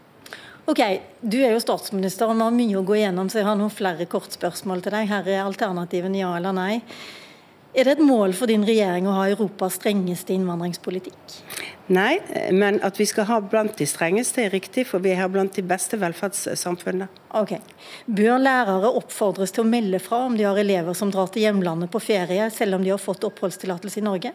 Ok, 0.65 0.81
Du 1.21 1.37
er 1.45 1.51
jo 1.53 1.61
statsminister 1.61 2.25
og 2.25 2.39
vi 2.39 2.41
har 2.41 2.53
mye 2.55 2.79
å 2.79 2.85
gå 2.85 2.95
igjennom, 2.97 3.29
så 3.29 3.37
jeg 3.37 3.45
har 3.45 3.57
noen 3.59 3.73
flere 3.73 4.07
kortspørsmål 4.09 4.81
til 4.81 4.95
deg. 4.97 5.11
Her 5.11 5.29
er 5.29 5.43
alternativen 5.45 6.17
ja 6.17 6.31
eller 6.39 6.55
nei. 6.57 6.81
Er 7.75 7.83
det 7.83 7.97
et 7.97 8.05
mål 8.07 8.31
for 8.37 8.47
din 8.47 8.63
regjering 8.63 9.07
å 9.07 9.13
ha 9.17 9.25
Europas 9.27 9.75
strengeste 9.75 10.31
innvandringspolitikk? 10.31 11.33
Nei, 11.91 12.21
men 12.55 12.79
at 12.87 12.95
vi 12.97 13.05
skal 13.05 13.27
ha 13.27 13.41
blant 13.43 13.75
de 13.77 13.85
strengeste 13.85 14.45
er 14.45 14.53
riktig, 14.55 14.87
for 14.89 15.03
vi 15.03 15.11
har 15.19 15.27
blant 15.29 15.53
de 15.53 15.63
beste 15.67 15.99
velferdssamfunnene. 15.99 17.09
Ok. 17.35 17.57
Bør 18.07 18.39
lærere 18.39 18.93
oppfordres 18.95 19.51
til 19.53 19.65
å 19.65 19.69
melde 19.69 19.99
fra 20.01 20.23
om 20.29 20.39
de 20.39 20.47
har 20.47 20.57
elever 20.57 20.95
som 20.97 21.11
drar 21.13 21.27
til 21.33 21.43
hjemlandet 21.45 21.91
på 21.91 22.01
ferie, 22.01 22.47
selv 22.49 22.79
om 22.79 22.85
de 22.85 22.95
har 22.95 23.01
fått 23.01 23.27
oppholdstillatelse 23.27 23.99
i 23.99 24.07
Norge? 24.07 24.31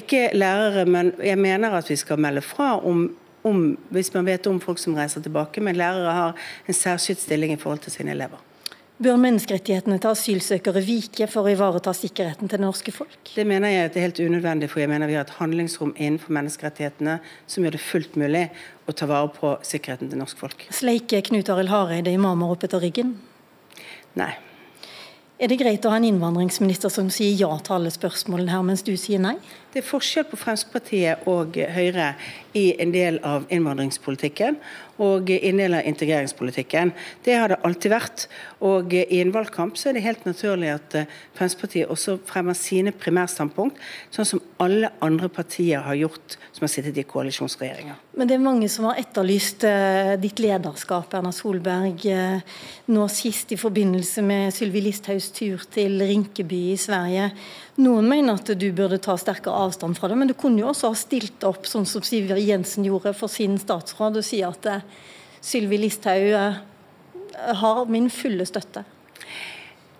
Ikke 0.00 0.30
lærere, 0.32 0.86
men 0.88 1.12
jeg 1.20 1.38
mener 1.38 1.76
at 1.78 1.92
vi 1.92 2.00
skal 2.00 2.18
melde 2.22 2.42
fra 2.44 2.78
om 2.80 3.10
om, 3.42 3.76
hvis 3.88 4.10
man 4.12 4.26
vet 4.28 4.46
om 4.50 4.58
folk 4.60 4.76
som 4.76 4.92
reiser 4.98 5.22
tilbake, 5.24 5.62
men 5.64 5.78
lærere 5.80 6.12
har 6.12 6.48
en 6.68 6.76
særskilt 6.76 7.22
stilling 7.22 7.54
i 7.54 7.60
forhold 7.60 7.80
til 7.86 7.94
sine 7.94 8.12
elever. 8.12 8.36
Bør 9.00 9.16
menneskerettighetene 9.16 9.96
til 9.96 10.10
asylsøkere 10.12 10.82
vike 10.84 11.24
for 11.32 11.48
å 11.48 11.52
ivareta 11.54 11.94
sikkerheten 11.96 12.50
til 12.50 12.58
det 12.58 12.66
norske 12.66 12.92
folk? 12.92 13.30
Det 13.32 13.46
mener 13.48 13.72
jeg 13.72 13.86
at 13.86 13.94
det 13.94 14.00
er 14.02 14.04
helt 14.10 14.20
unødvendig, 14.20 14.68
for 14.68 14.82
jeg 14.82 14.90
mener 14.92 15.08
vi 15.08 15.16
har 15.16 15.24
et 15.24 15.38
handlingsrom 15.38 15.94
innenfor 15.94 16.34
menneskerettighetene 16.36 17.14
som 17.48 17.64
gjør 17.64 17.78
det 17.78 17.80
fullt 17.80 18.18
mulig 18.20 18.42
å 18.84 18.92
ta 18.92 19.08
vare 19.08 19.32
på 19.32 19.54
sikkerheten 19.64 20.12
til 20.12 20.20
norsk 20.20 20.44
folk. 20.44 20.66
Sleike 20.76 21.22
Knut 21.30 21.48
Arild 21.48 21.72
Hareide 21.72 22.12
imamer 22.12 22.52
opp 22.52 22.68
etter 22.68 22.84
ryggen? 22.84 23.16
Nei. 24.20 24.34
Er 25.40 25.48
det 25.48 25.56
greit 25.62 25.86
å 25.88 25.94
ha 25.94 25.96
en 25.96 26.04
innvandringsminister 26.04 26.92
som 26.92 27.08
sier 27.08 27.32
ja 27.32 27.48
til 27.64 27.78
alle 27.78 27.94
spørsmålene 27.94 28.52
her, 28.52 28.64
mens 28.68 28.84
du 28.84 28.92
sier 29.00 29.22
nei? 29.24 29.38
Det 29.72 29.80
er 29.80 29.86
forskjell 29.88 30.26
på 30.28 30.36
Fremskrittspartiet 30.36 31.24
og 31.32 31.56
Høyre 31.56 32.10
i 32.56 32.74
en 32.82 32.92
del 32.94 33.20
av 33.26 33.46
innvandringspolitikken 33.52 34.58
og 35.00 35.30
i 35.32 35.38
en 35.48 35.60
del 35.60 35.74
av 35.78 35.86
integreringspolitikken. 35.88 36.92
Det 37.24 37.36
har 37.38 37.52
det 37.52 37.60
alltid 37.64 37.92
vært. 37.94 38.26
Og 38.66 38.92
i 38.92 39.20
en 39.22 39.32
valgkamp 39.32 39.78
så 39.80 39.90
er 39.90 39.96
det 39.96 40.04
helt 40.04 40.26
naturlig 40.28 40.74
at 40.74 40.96
eh, 40.98 41.14
Fremskrittspartiet 41.38 41.88
også 41.92 42.18
fremmer 42.28 42.56
sine 42.58 42.92
primærstandpunkt, 42.92 43.80
sånn 44.12 44.28
som 44.28 44.42
alle 44.60 44.90
andre 45.04 45.30
partier 45.32 45.80
har 45.86 45.96
gjort 45.96 46.36
som 46.52 46.66
har 46.66 46.72
sittet 46.72 47.00
i 47.00 47.06
koalisjonsregjeringer. 47.08 47.96
Men 48.20 48.28
det 48.28 48.36
er 48.36 48.44
mange 48.44 48.68
som 48.68 48.90
har 48.90 49.00
etterlyst 49.00 49.64
uh, 49.64 50.12
ditt 50.20 50.42
lederskap, 50.42 51.14
Erna 51.16 51.32
Solberg. 51.32 52.04
Uh, 52.04 52.60
nå 52.92 53.06
sist 53.12 53.54
i 53.54 53.60
forbindelse 53.60 54.24
med 54.26 54.52
Sylvi 54.52 54.82
Listhaugs 54.84 55.30
tur 55.32 55.64
til 55.72 56.02
Rinkeby 56.04 56.60
i 56.74 56.78
Sverige. 56.80 57.30
Noen 57.80 58.08
mener 58.10 58.36
at 58.36 58.50
du 58.60 58.66
burde 58.76 58.98
ta 59.00 59.14
sterkere 59.16 59.56
avstand 59.64 59.96
fra 59.96 60.10
det, 60.10 60.18
men 60.20 60.28
du 60.28 60.36
kunne 60.36 60.60
jo 60.60 60.68
også 60.72 60.90
ha 60.90 60.98
stilt 60.98 61.46
opp 61.48 61.68
sånn 61.70 61.86
som 61.88 62.04
Siv 62.04 62.26
Jensen 62.46 62.86
gjorde 62.86 63.14
for 63.16 63.32
sin 63.32 63.58
statsråd, 63.60 64.20
og 64.20 64.26
si 64.26 64.42
at 64.46 64.66
eh, 64.70 64.86
Sylvi 65.40 65.80
Listhaug 65.80 66.32
eh, 66.36 66.60
har 67.60 67.84
min 67.90 68.10
fulle 68.12 68.46
støtte. 68.48 68.84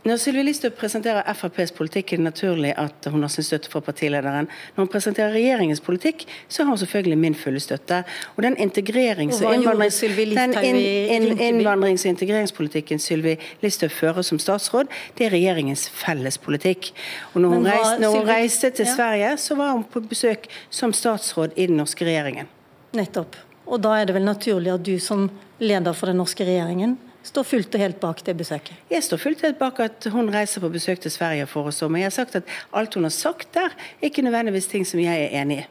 Når 0.00 0.16
Sylvi 0.16 0.42
Listhaug 0.46 0.78
presenterer 0.80 1.26
FrPs 1.36 1.74
politikk, 1.76 2.14
er 2.14 2.20
det 2.20 2.24
naturlig 2.24 2.70
at 2.80 3.04
hun 3.12 3.20
har 3.20 3.28
sin 3.28 3.44
støtte 3.44 3.68
fra 3.68 3.82
partilederen. 3.84 4.46
Når 4.76 4.86
hun 4.86 4.88
presenterer 4.88 5.34
regjeringens 5.36 5.82
politikk, 5.84 6.24
så 6.48 6.64
har 6.64 6.72
hun 6.72 6.78
selvfølgelig 6.80 7.18
min 7.20 7.36
fulle 7.36 7.60
støtte. 7.60 7.98
Og 8.36 8.42
den 8.42 8.56
integrerings- 8.56 9.42
og, 9.44 9.52
innvandrings, 9.54 10.00
den 10.00 10.54
in, 10.64 10.76
in, 10.76 11.26
innvandrings- 11.38 12.06
og 12.06 12.14
integreringspolitikken 12.14 12.98
Sylvi 12.98 13.36
Listhaug 13.60 13.92
fører 13.92 14.24
som 14.24 14.40
statsråd, 14.40 14.88
det 15.18 15.26
er 15.26 15.34
regjeringens 15.36 15.84
felles 15.92 16.40
politikk. 16.40 16.94
Og 17.34 17.44
når 17.44 17.54
hun, 17.58 17.68
reiste, 17.68 18.00
når 18.00 18.16
hun 18.16 18.26
reiste 18.28 18.70
til 18.70 18.88
ja. 18.88 18.96
Sverige, 18.96 19.36
så 19.36 19.58
var 19.60 19.76
hun 19.76 19.84
på 19.84 20.00
besøk 20.00 20.48
som 20.70 20.96
statsråd 20.96 21.60
i 21.60 21.68
den 21.68 21.76
norske 21.76 22.08
regjeringen. 22.08 22.48
Nettopp. 22.96 23.36
Og 23.68 23.84
da 23.84 23.98
er 24.00 24.08
det 24.08 24.16
vel 24.16 24.24
naturlig 24.24 24.72
at 24.72 24.86
du 24.86 24.96
som 24.98 25.28
leder 25.60 25.92
for 25.92 26.08
den 26.08 26.22
norske 26.24 26.48
regjeringen 26.48 26.96
står 27.22 27.44
fullt 27.44 27.74
og 27.74 27.80
helt 27.80 28.00
bak 28.00 28.22
det 28.26 28.36
besøket? 28.36 28.76
Jeg 28.90 29.04
står 29.04 29.20
fullt 29.22 29.42
og 29.42 29.50
helt 29.50 29.58
bak 29.58 29.80
at 29.80 30.06
hun 30.12 30.30
reiser 30.32 30.60
på 30.60 30.70
besøk 30.72 31.00
til 31.00 31.12
Sverige 31.12 31.46
for 31.46 31.68
oss. 31.70 31.82
Men 31.82 32.02
jeg 32.02 32.10
har 32.10 32.16
sagt 32.16 32.38
at 32.40 32.56
alt 32.72 32.94
hun 32.94 33.08
har 33.08 33.14
sagt 33.14 33.54
der, 33.54 33.74
er 34.00 34.08
ikke 34.08 34.22
nødvendigvis 34.22 34.66
ting 34.66 34.86
som 34.86 35.00
jeg 35.00 35.28
er 35.28 35.42
enig 35.42 35.62
i. 35.64 35.68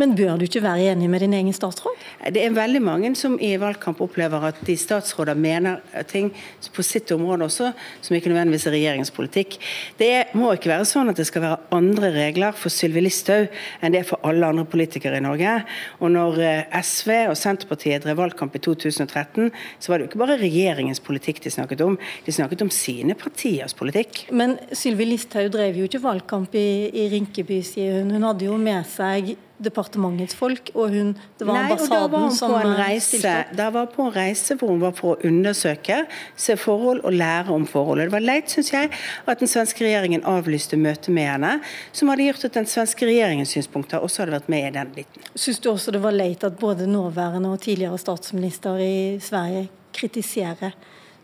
Men 0.00 0.14
bør 0.16 0.38
du 0.40 0.46
ikke 0.46 0.62
være 0.64 0.94
enig 0.94 1.10
med 1.12 1.20
din 1.20 1.34
egen 1.36 1.52
statsråd? 1.52 1.98
Det 2.32 2.40
er 2.40 2.54
veldig 2.56 2.80
mange 2.80 3.10
som 3.18 3.34
i 3.42 3.50
valgkamp 3.60 3.98
opplever 4.00 4.46
at 4.48 4.60
de 4.64 4.76
statsråder 4.78 5.36
mener 5.36 5.82
ting 6.08 6.30
på 6.72 6.84
sitt 6.86 7.10
område 7.12 7.44
også, 7.44 7.72
som 8.00 8.16
ikke 8.16 8.30
nødvendigvis 8.32 8.64
er 8.70 8.76
regjeringens 8.76 9.12
politikk. 9.12 9.58
Det 10.00 10.32
må 10.38 10.54
ikke 10.54 10.70
være 10.72 10.86
sånn 10.88 11.12
at 11.12 11.20
det 11.20 11.26
skal 11.28 11.44
være 11.44 11.58
andre 11.76 12.12
regler 12.14 12.56
for 12.56 12.72
Sylvi 12.72 13.02
Listhaug 13.04 13.50
enn 13.80 13.92
det 13.92 14.00
er 14.00 14.08
for 14.08 14.24
alle 14.28 14.48
andre 14.48 14.64
politikere 14.68 15.20
i 15.20 15.24
Norge. 15.24 15.58
Og 16.00 16.14
når 16.16 16.40
eh, 16.46 16.80
SV 16.80 17.12
og 17.32 17.36
Senterpartiet 17.36 18.06
drev 18.06 18.22
valgkamp 18.22 18.56
i 18.56 18.62
2013, 18.64 19.52
så 19.52 19.92
var 19.92 19.98
det 19.98 20.06
jo 20.06 20.12
ikke 20.14 20.22
bare 20.24 20.38
regjeringens 20.40 21.02
politikk 21.04 21.42
de 21.44 21.52
snakket 21.52 21.84
om, 21.84 21.98
de 22.24 22.36
snakket 22.36 22.64
om 22.64 22.72
sine 22.72 23.18
partiers 23.20 23.76
politikk. 23.76 24.24
Men 24.32 24.56
Sylvi 24.72 25.10
Listhaug 25.12 25.52
drev 25.52 25.76
jo 25.82 25.90
ikke 25.90 26.04
valgkamp 26.08 26.56
i, 26.56 26.88
i 26.88 27.08
Rinkeby, 27.12 27.60
sier 27.66 28.00
hun. 28.00 28.16
Hun 28.16 28.28
hadde 28.30 28.48
jo 28.48 28.56
med 28.60 28.88
seg 28.88 29.34
departementets 29.60 30.36
folk, 30.36 30.70
og 30.74 30.94
hun, 30.94 31.12
det 31.38 31.46
var 31.46 31.56
Nei, 31.56 31.64
ambassaden 31.68 32.12
var 32.14 32.34
som 32.36 32.52
på 32.52 32.58
en 32.60 32.70
eh, 32.72 32.80
reise, 32.80 33.06
stilte 33.08 33.32
opp. 33.36 33.54
da 33.58 33.68
var 33.74 33.86
hun 33.86 33.94
på 33.94 34.06
en 34.06 34.12
reise 34.14 34.56
hvor 34.60 34.72
hun 34.72 34.82
var 34.82 34.94
for 34.96 35.14
å 35.14 35.28
undersøke, 35.30 35.98
se 36.46 36.56
forhold 36.60 37.02
og 37.04 37.16
lære 37.16 37.54
om 37.54 37.66
forhold. 37.68 38.02
Det 38.04 38.14
var 38.14 38.24
leit, 38.24 38.52
syns 38.52 38.72
jeg, 38.72 38.92
at 39.30 39.42
den 39.42 39.50
svenske 39.50 39.84
regjeringen 39.84 40.24
avlyste 40.28 40.78
møtet 40.80 41.12
med 41.16 41.28
henne, 41.34 41.52
som 41.96 42.12
hadde 42.12 42.28
gjort 42.30 42.46
at 42.50 42.60
den 42.60 42.70
svenske 42.70 43.08
regjeringens 43.08 43.56
synspunkter 43.56 44.04
også 44.04 44.24
hadde 44.24 44.38
vært 44.38 44.52
med 44.52 44.68
i 44.68 44.76
den 44.78 44.94
biten. 44.96 45.28
Syns 45.34 45.60
du 45.60 45.70
også 45.72 45.94
det 45.94 46.02
var 46.04 46.16
leit 46.16 46.46
at 46.46 46.56
både 46.60 46.88
nåværende 46.90 47.52
og 47.52 47.60
tidligere 47.64 48.00
statsminister 48.00 48.80
i 48.80 48.96
Sverige 49.22 49.68
kritiserer 49.96 50.76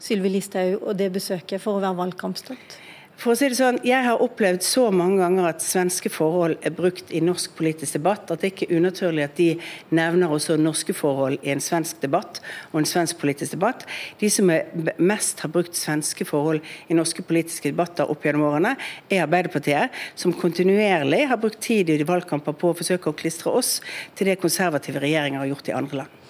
Sylvi 0.03 0.35
Listhaug 0.35 0.83
og 0.83 0.99
det 0.99 1.09
besøket 1.15 1.63
for 1.63 1.79
å 1.79 1.85
være 1.85 1.97
valgkampstolt? 2.03 2.77
For 3.17 3.33
å 3.33 3.37
si 3.39 3.49
det 3.49 3.57
sånn, 3.57 3.79
Jeg 3.81 4.05
har 4.05 4.21
opplevd 4.21 4.61
så 4.61 4.91
mange 4.93 5.23
ganger 5.23 5.49
at 5.49 5.63
svenske 5.65 6.11
forhold 6.13 6.59
er 6.61 6.73
brukt 6.77 7.09
i 7.17 7.23
norsk 7.25 7.55
politisk 7.57 7.97
debatt, 7.97 8.31
at 8.31 8.43
det 8.43 8.51
ikke 8.53 8.67
er 8.69 8.77
unaturlig 8.77 9.25
at 9.25 9.37
de 9.39 9.47
nevner 9.89 10.29
også 10.29 10.59
norske 10.61 10.93
forhold 10.93 11.39
i 11.41 11.51
en 11.55 11.63
svensk 11.65 12.03
debatt 12.03 12.43
og 12.73 12.83
en 12.83 12.89
svensk 12.89 13.17
politisk 13.19 13.57
debatt. 13.57 13.87
De 14.21 14.29
som 14.29 14.51
er 14.53 14.69
mest 15.01 15.41
har 15.41 15.49
brukt 15.49 15.73
svenske 15.77 16.27
forhold 16.29 16.61
i 16.93 16.97
norske 16.99 17.25
politiske 17.25 17.73
debatter 17.73 18.05
opp 18.05 18.27
gjennom 18.27 18.51
årene, 18.51 18.75
er 19.09 19.25
Arbeiderpartiet, 19.25 19.97
som 20.15 20.37
kontinuerlig 20.37 21.25
har 21.31 21.41
brukt 21.41 21.63
tid 21.65 21.89
i 21.89 22.03
valgkamper 22.05 22.53
på 22.53 22.75
å 22.75 22.77
forsøke 22.77 23.09
å 23.09 23.17
klistre 23.17 23.51
oss 23.51 23.79
til 24.15 24.29
det 24.29 24.41
konservative 24.43 25.01
regjeringer 25.01 25.41
har 25.41 25.55
gjort 25.55 25.73
i 25.73 25.77
andre 25.79 26.03
land. 26.03 26.21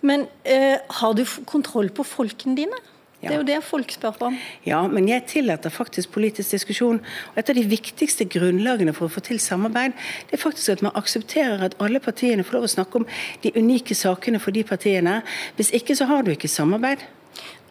Men 0.00 0.24
eh, 0.48 0.80
har 0.88 1.12
du 1.12 1.26
kontroll 1.44 1.92
på 1.92 2.06
folkene 2.16 2.56
dine? 2.56 2.80
Det 3.20 3.34
er 3.34 3.36
jo 3.36 3.44
det 3.44 3.58
folk 3.64 3.92
spør 3.92 4.22
om. 4.30 4.36
Ja, 4.64 4.80
men 4.88 5.08
jeg 5.10 5.26
tillater 5.28 5.72
faktisk 5.72 6.12
politisk 6.14 6.54
diskusjon. 6.54 7.02
Og 7.32 7.38
Et 7.38 7.50
av 7.52 7.58
de 7.58 7.64
viktigste 7.68 8.24
grunnlagene 8.24 8.94
for 8.96 9.08
å 9.08 9.12
få 9.12 9.20
til 9.26 9.40
samarbeid, 9.42 9.92
det 10.30 10.38
er 10.38 10.40
faktisk 10.40 10.72
at 10.78 10.84
man 10.86 10.96
aksepterer 10.96 11.66
at 11.68 11.76
alle 11.84 12.00
partiene 12.00 12.46
får 12.46 12.56
lov 12.56 12.68
å 12.68 12.74
snakke 12.76 13.02
om 13.02 13.06
de 13.44 13.52
unike 13.56 13.94
sakene 13.94 14.40
for 14.40 14.56
de 14.56 14.64
partiene. 14.64 15.20
Hvis 15.60 15.72
ikke 15.76 15.96
så 15.98 16.08
har 16.08 16.24
du 16.24 16.32
ikke 16.32 16.48
samarbeid. 16.48 17.04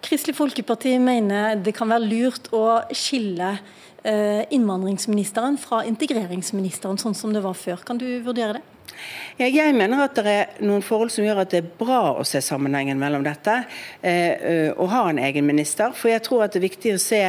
Kristelig 0.06 0.38
Folkeparti 0.38 0.94
mener 1.02 1.58
det 1.60 1.74
kan 1.76 1.90
være 1.90 2.08
lurt 2.08 2.54
å 2.56 2.66
skille 2.96 3.56
eh, 4.04 4.46
innvandringsministeren 4.54 5.58
fra 5.60 5.82
integreringsministeren, 5.90 7.02
sånn 7.02 7.18
som 7.18 7.34
det 7.34 7.42
var 7.44 7.58
før. 7.58 7.82
Kan 7.88 7.98
du 8.00 8.08
vurdere 8.24 8.60
det? 8.60 8.68
Ja, 9.40 9.48
jeg 9.48 9.72
mener 9.72 10.02
at 10.04 10.18
det 10.20 10.32
er 10.36 10.58
noen 10.68 10.82
forhold 10.84 11.14
som 11.14 11.24
gjør 11.24 11.46
at 11.46 11.54
det 11.54 11.62
er 11.62 11.68
bra 11.80 12.00
å 12.20 12.26
se 12.28 12.42
sammenhengen 12.44 13.00
mellom 13.00 13.24
dette 13.24 13.54
eh, 14.02 14.12
eh, 14.12 14.72
og 14.74 14.90
ha 14.92 15.06
en 15.08 15.22
egen 15.24 15.46
minister. 15.48 15.94
For 15.96 16.12
jeg 16.12 16.26
tror 16.26 16.44
at 16.44 16.56
det 16.56 16.60
er 16.60 16.66
viktig 16.66 16.92
å 16.98 17.00
se 17.00 17.22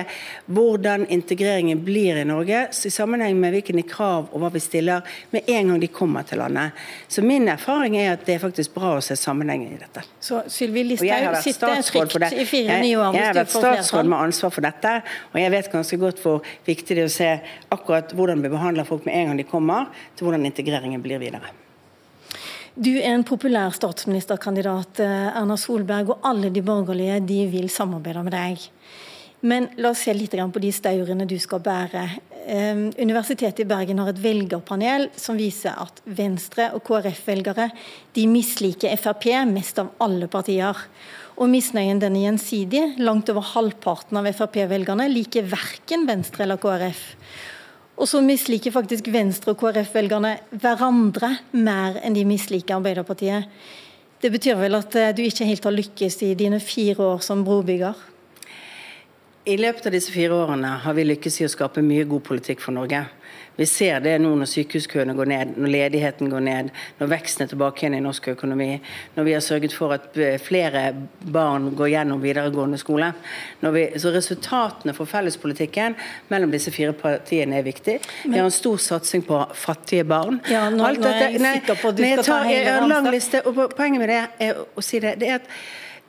hvordan 0.50 1.06
integreringen 1.14 1.84
blir 1.86 2.18
i 2.18 2.24
Norge 2.26 2.64
i 2.66 2.90
sammenheng 2.90 3.38
med 3.38 3.54
hvilke 3.54 3.84
krav 3.86 4.26
og 4.32 4.42
hva 4.42 4.50
vi 4.50 4.62
stiller 4.64 5.06
med 5.30 5.46
en 5.54 5.70
gang 5.70 5.84
de 5.84 5.90
kommer 5.94 6.26
til 6.26 6.42
landet. 6.42 6.74
Så 7.06 7.22
min 7.22 7.46
erfaring 7.52 7.94
er 8.00 8.16
at 8.16 8.26
det 8.26 8.40
er 8.40 8.42
faktisk 8.42 8.74
bra 8.74 8.96
å 8.96 9.06
se 9.06 9.14
sammenhengen 9.14 9.78
i 9.78 9.80
dette. 9.80 10.02
Så 10.18 10.42
Sylvi 10.50 10.84
Listhaug 10.90 11.38
sitter 11.46 11.78
trygt 11.92 12.34
i 12.34 12.48
fire 12.48 12.74
Jeg, 12.74 12.88
nye 12.88 12.98
år 12.98 13.14
jeg 13.20 13.28
har 13.28 13.38
vært 13.38 13.54
statsråd 13.54 14.10
med 14.10 14.18
ansvar 14.18 14.54
for 14.58 14.66
dette, 14.66 14.98
og 15.30 15.40
jeg 15.44 15.54
vet 15.54 15.72
ganske 15.78 16.02
godt 16.02 16.26
hvor 16.26 16.52
viktig 16.66 16.98
det 16.98 17.06
er 17.06 17.14
å 17.14 17.16
se 17.20 17.32
akkurat 17.70 18.18
hvordan 18.18 18.42
vi 18.42 18.50
behandler 18.52 18.88
folk 18.88 19.06
med 19.06 19.14
en 19.14 19.30
gang 19.30 19.42
de 19.44 19.50
kommer, 19.54 19.90
til 20.18 20.26
hvordan 20.26 20.50
integreringen 20.50 21.06
blir 21.06 21.22
videre. 21.22 21.59
Du 22.78 22.92
er 22.94 23.10
en 23.10 23.24
populær 23.26 23.72
statsministerkandidat, 23.74 25.00
eh, 25.02 25.36
Erna 25.36 25.56
Solberg, 25.58 26.10
og 26.10 26.20
alle 26.22 26.50
de 26.50 26.62
borgerlige 26.62 27.26
de 27.26 27.46
vil 27.50 27.68
samarbeide 27.68 28.22
med 28.22 28.32
deg. 28.32 28.58
Men 29.42 29.68
la 29.76 29.90
oss 29.90 30.04
se 30.04 30.12
litt 30.14 30.30
på 30.30 30.60
de 30.60 30.70
staurene 30.70 31.26
du 31.26 31.38
skal 31.38 31.60
bære. 31.60 32.20
Eh, 32.46 32.76
Universitetet 33.00 33.60
i 33.60 33.64
Bergen 33.64 33.98
har 33.98 34.08
et 34.08 34.22
velgerpanel 34.22 35.08
som 35.16 35.36
viser 35.36 35.74
at 35.76 36.00
Venstre- 36.06 36.72
og 36.72 36.84
KrF-velgere 36.84 37.70
de 38.14 38.26
misliker 38.26 38.96
Frp 38.96 39.46
mest 39.46 39.78
av 39.78 39.90
alle 39.98 40.28
partier. 40.28 40.76
Og 41.38 41.48
misnøyen 41.48 41.98
den 41.98 42.16
er 42.16 42.30
gjensidig. 42.30 42.98
Langt 42.98 43.28
over 43.30 43.40
halvparten 43.40 44.16
av 44.16 44.26
Frp-velgerne 44.26 45.08
liker 45.12 45.42
verken 45.42 46.06
Venstre 46.06 46.42
eller 46.44 46.56
KrF. 46.56 47.16
Og 48.00 48.08
så 48.08 48.22
misliker 48.24 48.72
faktisk 48.72 49.10
Venstre- 49.12 49.52
og 49.52 49.60
KrF-velgerne 49.60 50.38
hverandre 50.56 51.34
mer 51.52 51.98
enn 52.00 52.16
de 52.16 52.24
misliker 52.24 52.78
Arbeiderpartiet. 52.78 53.50
Det 54.20 54.30
betyr 54.32 54.56
vel 54.56 54.78
at 54.78 54.96
eh, 54.96 55.12
du 55.16 55.20
ikke 55.24 55.48
helt 55.48 55.66
har 55.68 55.76
lykkes 55.76 56.16
i 56.24 56.32
dine 56.36 56.60
fire 56.64 56.96
år 57.12 57.20
som 57.24 57.44
brobygger? 57.44 57.96
I 59.48 59.56
løpet 59.56 59.86
av 59.88 59.94
disse 59.94 60.12
fire 60.12 60.36
årene 60.36 60.74
har 60.84 60.94
vi 60.98 61.06
lykkes 61.08 61.38
i 61.40 61.46
å 61.46 61.50
skape 61.52 61.80
mye 61.82 62.04
god 62.08 62.22
politikk 62.26 62.60
for 62.60 62.76
Norge. 62.76 63.06
Vi 63.56 63.64
ser 63.68 64.00
det 64.04 64.12
nå 64.20 64.30
når 64.36 64.48
sykehuskøene 64.48 65.14
går 65.16 65.28
ned, 65.28 65.54
når 65.60 65.72
ledigheten 65.72 66.28
går 66.32 66.42
ned, 66.44 66.68
når 67.00 67.08
veksten 67.10 67.44
er 67.44 67.50
tilbake 67.50 67.82
igjen 67.82 67.96
i 67.98 68.02
norsk 68.04 68.28
økonomi, 68.34 68.68
når 69.16 69.26
vi 69.26 69.34
har 69.36 69.42
sørget 69.44 69.74
for 69.76 69.92
at 69.96 70.16
eh, 70.20 70.36
flere 70.40 70.82
barn 71.32 71.70
går 71.76 71.90
gjennom 71.94 72.20
videregående 72.22 72.78
skole. 72.80 73.10
Vi, 73.64 73.86
så 74.00 74.12
resultatene 74.14 74.94
for 74.96 75.08
fellespolitikken 75.08 75.96
mellom 76.32 76.52
disse 76.54 76.72
fire 76.72 76.92
partiene 76.96 77.60
er 77.60 77.66
viktig. 77.68 77.98
Vi 78.28 78.36
har 78.36 78.44
en 78.48 78.54
stor 78.54 78.80
satsing 78.80 79.24
på 79.28 79.40
fattige 79.56 80.04
barn. 80.08 80.40
Ja, 80.52 80.66
nå- 80.72 80.84
Alt 80.88 81.04
nei, 81.04 81.36
sikker 81.60 81.80
på 81.80 81.92
at 81.94 82.00
du 82.00 82.04
skal 82.06 82.26
ta 82.28 82.40
jeg 82.48 82.64
hele 82.68 83.02
liste, 83.12 83.44
og 83.48 83.60
poenget 83.76 84.04
med 84.04 84.12
det 84.14 84.22
er 84.50 84.64
å 84.76 84.84
si 84.84 85.00
det, 85.04 85.16
det 85.20 85.32
er 85.34 85.40
at 85.42 85.52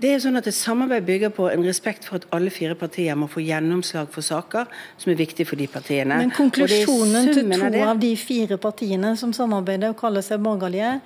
det 0.01 0.11
er 0.15 0.21
sånn 0.23 0.39
at 0.39 0.47
Et 0.49 0.55
samarbeid 0.55 1.05
bygger 1.05 1.31
på 1.35 1.47
en 1.51 1.63
respekt 1.65 2.07
for 2.07 2.17
at 2.19 2.25
alle 2.35 2.51
fire 2.53 2.75
partier 2.79 3.17
må 3.17 3.27
få 3.29 3.43
gjennomslag 3.45 4.09
for 4.13 4.25
saker 4.25 4.69
som 4.97 5.11
er 5.13 5.19
viktige 5.19 5.47
for 5.49 5.59
de 5.59 5.67
partiene. 5.69 6.17
Men 6.23 6.33
konklusjonen 6.35 7.29
til 7.35 7.51
to 7.51 7.83
av 7.85 8.01
de 8.01 8.15
fire 8.17 8.57
partiene 8.61 9.13
som 9.19 9.33
samarbeider 9.35 9.93
og 9.93 9.99
kaller 10.01 10.25
seg 10.25 10.41
borgerlige, 10.43 10.97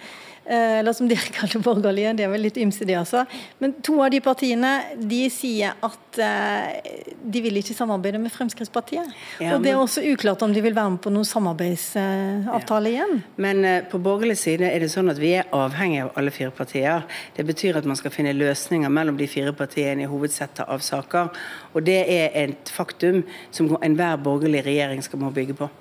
eller 0.45 0.93
som 0.93 1.08
dere 1.10 1.31
kaller 1.39 1.63
borgerlige, 1.65 2.13
det 2.17 2.25
er 2.25 2.31
vel 2.31 2.45
litt 2.45 2.60
ymse 2.62 2.86
det 2.86 2.97
altså, 2.99 3.25
men 3.62 3.75
to 3.86 3.97
av 4.03 4.12
de 4.13 4.21
partiene 4.23 4.71
de 4.99 5.23
sier 5.34 5.73
at 5.86 6.19
eh, 6.21 6.91
de 7.25 7.41
vil 7.41 7.60
ikke 7.62 7.75
samarbeide 7.77 8.21
med 8.21 8.34
Fremskrittspartiet. 8.34 9.13
Ja, 9.41 9.55
og 9.55 9.65
det 9.65 9.73
er 9.73 9.81
også 9.81 10.03
uklart 10.05 10.43
om 10.45 10.53
de 10.53 10.62
vil 10.63 10.75
være 10.75 10.95
med 10.95 11.01
på 11.03 11.13
noen 11.13 11.27
samarbeidsavtale 11.27 12.91
igjen. 12.91 13.23
Men 13.41 13.63
eh, 13.65 13.81
på 13.89 13.99
borgerlig 14.03 14.38
side 14.41 14.69
er 14.69 14.84
det 14.84 14.91
sånn 14.93 15.12
at 15.13 15.21
vi 15.21 15.34
er 15.39 15.49
avhengig 15.55 16.03
av 16.05 16.13
alle 16.19 16.34
fire 16.36 16.53
partier. 16.55 17.05
Det 17.36 17.45
betyr 17.47 17.79
at 17.79 17.88
man 17.89 17.97
skal 17.99 18.13
finne 18.13 18.36
løsninger 18.38 18.91
mellom 18.91 19.17
de 19.19 19.29
fire 19.31 19.55
partiene 19.58 20.05
i 20.05 20.12
hovedsettet 20.12 20.65
av 20.67 20.84
saker. 20.86 21.34
Og 21.73 21.88
det 21.88 22.01
er 22.12 22.38
et 22.45 22.71
faktum 22.73 23.23
som 23.55 23.73
enhver 23.81 24.21
borgerlig 24.21 24.65
regjering 24.67 25.03
skal 25.05 25.21
må 25.21 25.34
bygge 25.36 25.58
på. 25.58 25.71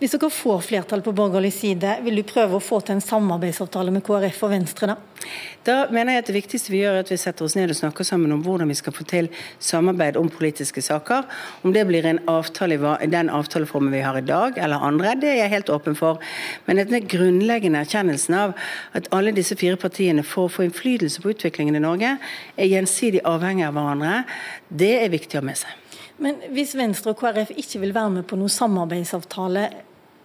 Hvis 0.00 0.12
dere 0.12 0.28
får 0.32 0.62
flertall 0.66 1.02
på 1.06 1.14
borgerlig 1.16 1.52
side, 1.54 1.98
vil 2.04 2.18
du 2.18 2.24
prøve 2.26 2.58
å 2.58 2.62
få 2.62 2.80
til 2.82 2.96
en 2.96 3.04
samarbeidsavtale 3.04 3.92
med 3.94 4.02
KrF 4.04 4.40
og 4.44 4.50
Venstre 4.52 4.88
da? 4.90 4.96
Da 5.64 5.76
mener 5.88 6.12
jeg 6.12 6.20
at 6.20 6.26
Det 6.28 6.34
viktigste 6.36 6.72
vi 6.72 6.82
gjør 6.82 6.98
er 6.98 7.04
at 7.04 7.10
vi 7.12 7.16
setter 7.20 7.46
oss 7.46 7.54
ned 7.56 7.70
og 7.72 7.78
snakker 7.78 8.04
sammen 8.04 8.32
om 8.34 8.42
hvordan 8.44 8.68
vi 8.68 8.76
skal 8.76 8.92
få 8.92 9.06
til 9.08 9.30
samarbeid 9.62 10.18
om 10.20 10.28
politiske 10.28 10.82
saker. 10.84 11.24
Om 11.64 11.72
det 11.72 11.86
blir 11.88 12.04
en 12.04 12.20
avtale 12.28 12.76
i 12.76 13.08
den 13.08 13.30
avtaleformen 13.32 13.94
vi 13.94 14.02
har 14.04 14.18
i 14.18 14.24
dag, 14.26 14.58
eller 14.58 14.82
andre, 14.84 15.14
det 15.20 15.30
er 15.30 15.38
jeg 15.44 15.54
helt 15.54 15.72
åpen 15.72 15.96
for. 15.96 16.20
Men 16.66 16.82
denne 16.82 17.00
grunnleggende 17.00 17.80
erkjennelsen 17.86 18.36
av 18.40 18.52
at 18.98 19.08
alle 19.14 19.32
disse 19.36 19.56
fire 19.56 19.80
partiene 19.80 20.26
for 20.26 20.48
å 20.48 20.52
få 20.52 20.66
innflytelse 20.66 21.22
på 21.22 21.32
utviklingen 21.32 21.78
i 21.78 21.84
Norge, 21.86 22.16
er 22.56 22.72
gjensidig 22.74 23.24
avhengig 23.24 23.68
av 23.70 23.78
hverandre, 23.78 24.20
det 24.68 24.92
er 25.00 25.14
viktig 25.14 25.38
å 25.38 25.44
ha 25.44 25.48
med 25.48 25.62
seg. 25.62 25.83
Men 26.22 26.38
hvis 26.54 26.76
Venstre 26.78 27.14
og 27.14 27.18
KrF 27.18 27.50
ikke 27.58 27.80
vil 27.82 27.94
være 27.94 28.12
med 28.20 28.28
på 28.28 28.38
noen 28.38 28.52
samarbeidsavtale, 28.52 29.66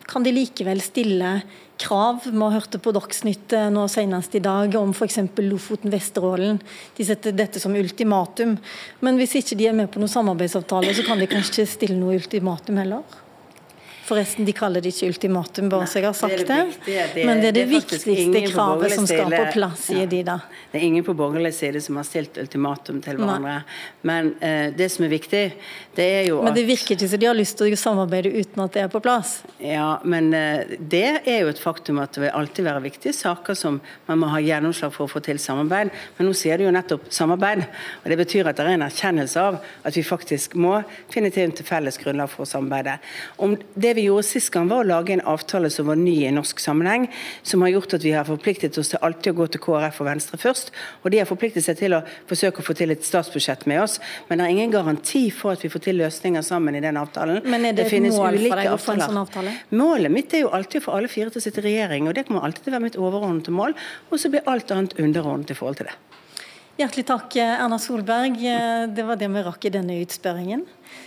kan 0.10 0.26
de 0.26 0.34
likevel 0.34 0.82
stille 0.82 1.32
krav? 1.80 2.24
Vi 2.26 2.34
har 2.34 2.56
hørt 2.56 2.74
det 2.74 2.82
på 2.82 2.94
Dagsnytt 2.96 3.54
eh, 3.54 3.70
nå 3.74 3.86
senest 3.92 4.36
i 4.38 4.42
dag 4.44 4.74
om 4.80 4.94
f.eks. 4.96 5.20
Lofoten-Vesterålen. 5.38 6.60
De 6.98 7.06
setter 7.06 7.36
dette 7.38 7.62
som 7.62 7.76
ultimatum. 7.78 8.58
Men 9.06 9.22
hvis 9.22 9.38
ikke 9.40 9.58
de 9.60 9.70
er 9.70 9.78
med 9.78 9.92
på 9.94 10.02
noen 10.02 10.12
samarbeidsavtale, 10.12 10.96
så 10.98 11.06
kan 11.06 11.22
de 11.22 11.30
kanskje 11.30 11.62
ikke 11.62 11.74
stille 11.76 12.00
noe 12.00 12.18
ultimatum 12.18 12.82
heller? 12.82 13.20
Forresten, 14.10 14.46
de 14.48 14.54
kaller 14.58 14.82
det 14.82 14.90
ikke 14.96 15.10
ultimatum, 15.14 15.68
bare 15.70 15.86
så 15.90 16.00
jeg 16.02 16.08
har 16.10 16.16
sagt 16.18 16.38
det 16.40 16.48
det. 16.48 16.56
er 16.58 16.72
det. 16.86 17.14
Det- 17.14 17.26
Men 17.26 17.42
det 17.42 17.48
er 17.50 17.52
det, 17.60 17.66
viktigste 17.70 18.42
kravet 18.50 18.92
som 18.96 19.06
skal 19.08 19.30
på 19.30 19.52
plass, 19.54 19.80
sier 19.86 20.00
Ja. 20.00 20.06
de 20.06 20.24
da. 20.24 20.40
Det 20.72 20.82
er 20.82 20.86
ingen 20.86 21.04
på 21.04 21.14
borgerlig 21.16 21.54
side 21.54 21.82
som 21.82 21.96
har 21.98 22.04
stilt 22.04 22.38
ultimatum 22.38 23.02
til 23.02 23.18
hverandre. 23.18 23.64
Men 24.04 24.34
eh, 24.42 24.72
det 24.72 24.90
som 24.92 25.06
er 25.06 25.10
viktig, 25.10 25.54
det 25.96 26.04
er 26.06 26.28
jo 26.30 26.40
at 26.40 26.46
Men 26.46 26.54
det 26.56 26.66
virker 26.68 26.96
ikke 26.96 27.10
som 27.10 27.20
de 27.20 27.26
har 27.28 27.36
lyst 27.36 27.58
til 27.58 27.72
å 27.72 27.78
samarbeide 27.78 28.34
uten 28.34 28.64
at 28.64 28.72
det 28.74 28.82
er 28.84 28.88
på 28.88 29.02
plass. 29.02 29.44
Ja, 29.60 30.00
men 30.04 30.34
eh, 30.34 30.64
det 30.80 31.22
er 31.28 31.42
jo 31.42 31.48
et 31.50 31.60
faktum 31.60 32.00
at 32.02 32.14
det 32.14 32.22
vil 32.24 32.32
alltid 32.32 32.66
være 32.66 32.82
viktige 32.82 33.14
saker 33.14 33.54
som 33.56 33.80
man 34.08 34.20
må 34.20 34.28
ha 34.30 34.40
gjennomslag 34.40 34.92
for 34.92 35.06
å 35.06 35.10
få 35.10 35.22
til 35.22 35.38
samarbeid. 35.38 35.92
Men 36.18 36.28
nå 36.28 36.34
sier 36.34 36.58
du 36.58 36.64
jo 36.66 36.72
nettopp 36.72 37.12
samarbeid, 37.12 37.60
og 38.04 38.10
det 38.10 38.18
betyr 38.18 38.48
at 38.50 38.56
det 38.58 38.66
er 38.66 38.70
en 38.74 38.82
erkjennelse 38.90 39.38
av 39.38 39.60
at 39.86 39.94
vi 39.94 40.02
faktisk 40.02 40.56
må 40.56 40.84
finne 41.10 41.32
til 41.32 41.50
et 41.50 41.60
felles 41.66 41.98
grunnlag 41.98 42.30
for 42.30 42.44
å 42.46 42.48
samarbeide. 42.50 43.00
Om 43.38 43.58
det 43.78 43.96
vi 43.96 43.99
gjorde 44.04 44.28
sist 44.28 44.52
gang, 44.54 44.70
var 44.70 44.84
å 44.84 44.88
lage 44.88 45.14
en 45.16 45.24
avtale 45.28 45.70
som 45.74 45.90
var 45.90 46.00
ny 46.00 46.16
i 46.28 46.32
norsk 46.34 46.62
sammenheng, 46.64 47.08
som 47.44 47.64
har 47.66 47.74
gjort 47.74 47.96
at 47.98 48.06
vi 48.06 48.14
har 48.16 48.28
forpliktet 48.28 48.78
oss 48.82 48.94
til 48.94 49.02
alltid 49.06 49.34
å 49.34 49.38
gå 49.40 49.48
til 49.54 49.64
KrF 49.64 50.02
og 50.04 50.10
Venstre 50.10 50.40
først. 50.42 50.74
Og 51.04 51.14
de 51.14 51.22
har 51.22 51.30
forpliktet 51.30 51.66
seg 51.66 51.80
til 51.80 51.98
å 51.98 52.02
forsøke 52.30 52.64
å 52.64 52.68
få 52.68 52.76
til 52.78 52.96
et 52.96 53.06
statsbudsjett 53.06 53.66
med 53.70 53.84
oss. 53.84 54.00
Men 54.30 54.42
det 54.42 54.48
er 54.48 54.56
ingen 54.58 54.76
garanti 54.76 55.26
for 55.36 55.58
at 55.58 55.66
vi 55.66 55.72
får 55.74 55.86
til 55.88 56.02
løsninger 56.04 56.46
sammen 56.46 56.78
i 56.78 56.84
den 56.84 57.00
avtalen. 57.02 57.42
Men 57.46 57.70
er 57.70 57.78
det, 57.78 57.90
det 57.90 58.02
et 58.02 58.10
mål 58.10 58.40
for 58.46 58.64
deg 58.64 58.74
å 58.74 58.78
få 58.82 58.98
en 58.98 59.06
sånn 59.06 59.24
avtale? 59.24 59.56
Målet 59.76 60.14
mitt 60.14 60.36
er 60.36 60.46
jo 60.46 60.54
alltid 60.56 60.84
å 60.84 60.88
få 60.90 61.00
alle 61.00 61.12
fire 61.12 61.34
til 61.34 61.42
å 61.42 61.48
sitte 61.48 61.64
i 61.64 61.70
regjering, 61.70 62.10
og 62.10 62.18
det 62.18 62.28
kommer 62.28 62.48
alltid 62.48 62.66
til 62.66 62.74
å 62.74 62.78
være 62.78 62.88
mitt 62.88 63.00
overordnede 63.00 63.56
mål. 63.56 63.78
Og 64.10 64.22
så 64.22 64.32
blir 64.32 64.48
alt 64.50 64.72
annet 64.76 64.98
underordnet 65.00 65.54
i 65.54 65.58
forhold 65.58 65.82
til 65.82 65.92
det. 65.92 65.98
Hjertelig 66.80 67.10
takk, 67.10 67.36
Erna 67.36 67.76
Solberg. 67.76 68.38
Det 68.96 69.04
var 69.04 69.18
det 69.20 69.28
vi 69.28 69.42
rakk 69.44 69.66
i 69.68 69.72
denne 69.74 69.98
utspørringen. 70.00 70.62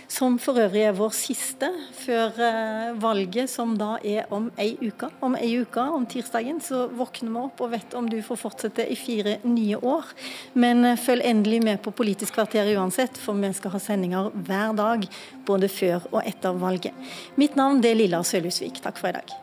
Som 0.05 0.35
for 0.37 0.59
øvrig 0.61 0.83
er 0.85 0.93
vår 0.93 1.15
siste 1.17 1.65
før 1.97 2.35
eh, 2.45 2.91
valget, 3.01 3.49
som 3.49 3.71
da 3.79 3.95
er 4.05 4.29
om 4.29 4.51
ei 4.61 4.75
uke. 4.83 5.09
Om 5.25 5.33
ei 5.39 5.49
uke, 5.63 5.81
om 5.81 6.05
tirsdagen, 6.05 6.59
så 6.61 6.83
våkner 6.93 7.33
vi 7.33 7.41
opp 7.41 7.63
og 7.65 7.71
vet 7.73 7.97
om 7.97 8.05
du 8.05 8.19
får 8.21 8.37
fortsette 8.43 8.85
i 8.85 8.97
fire 8.99 9.39
nye 9.47 9.79
år. 9.81 10.13
Men 10.53 10.85
eh, 10.91 10.99
følg 11.01 11.25
endelig 11.25 11.63
med 11.65 11.81
på 11.81 11.95
Politisk 12.03 12.37
kvarter 12.37 12.69
uansett, 12.75 13.17
for 13.17 13.33
vi 13.41 13.49
skal 13.57 13.73
ha 13.73 13.81
sendinger 13.81 14.29
hver 14.45 14.77
dag. 14.77 15.09
Både 15.49 15.73
før 15.73 16.05
og 16.11 16.21
etter 16.21 16.53
valget. 16.53 17.09
Mitt 17.41 17.57
navn 17.57 17.81
er 17.81 17.97
Lilla 17.97 18.21
Sølhusvik. 18.21 18.77
Takk 18.85 19.01
for 19.01 19.09
i 19.09 19.17
dag. 19.17 19.42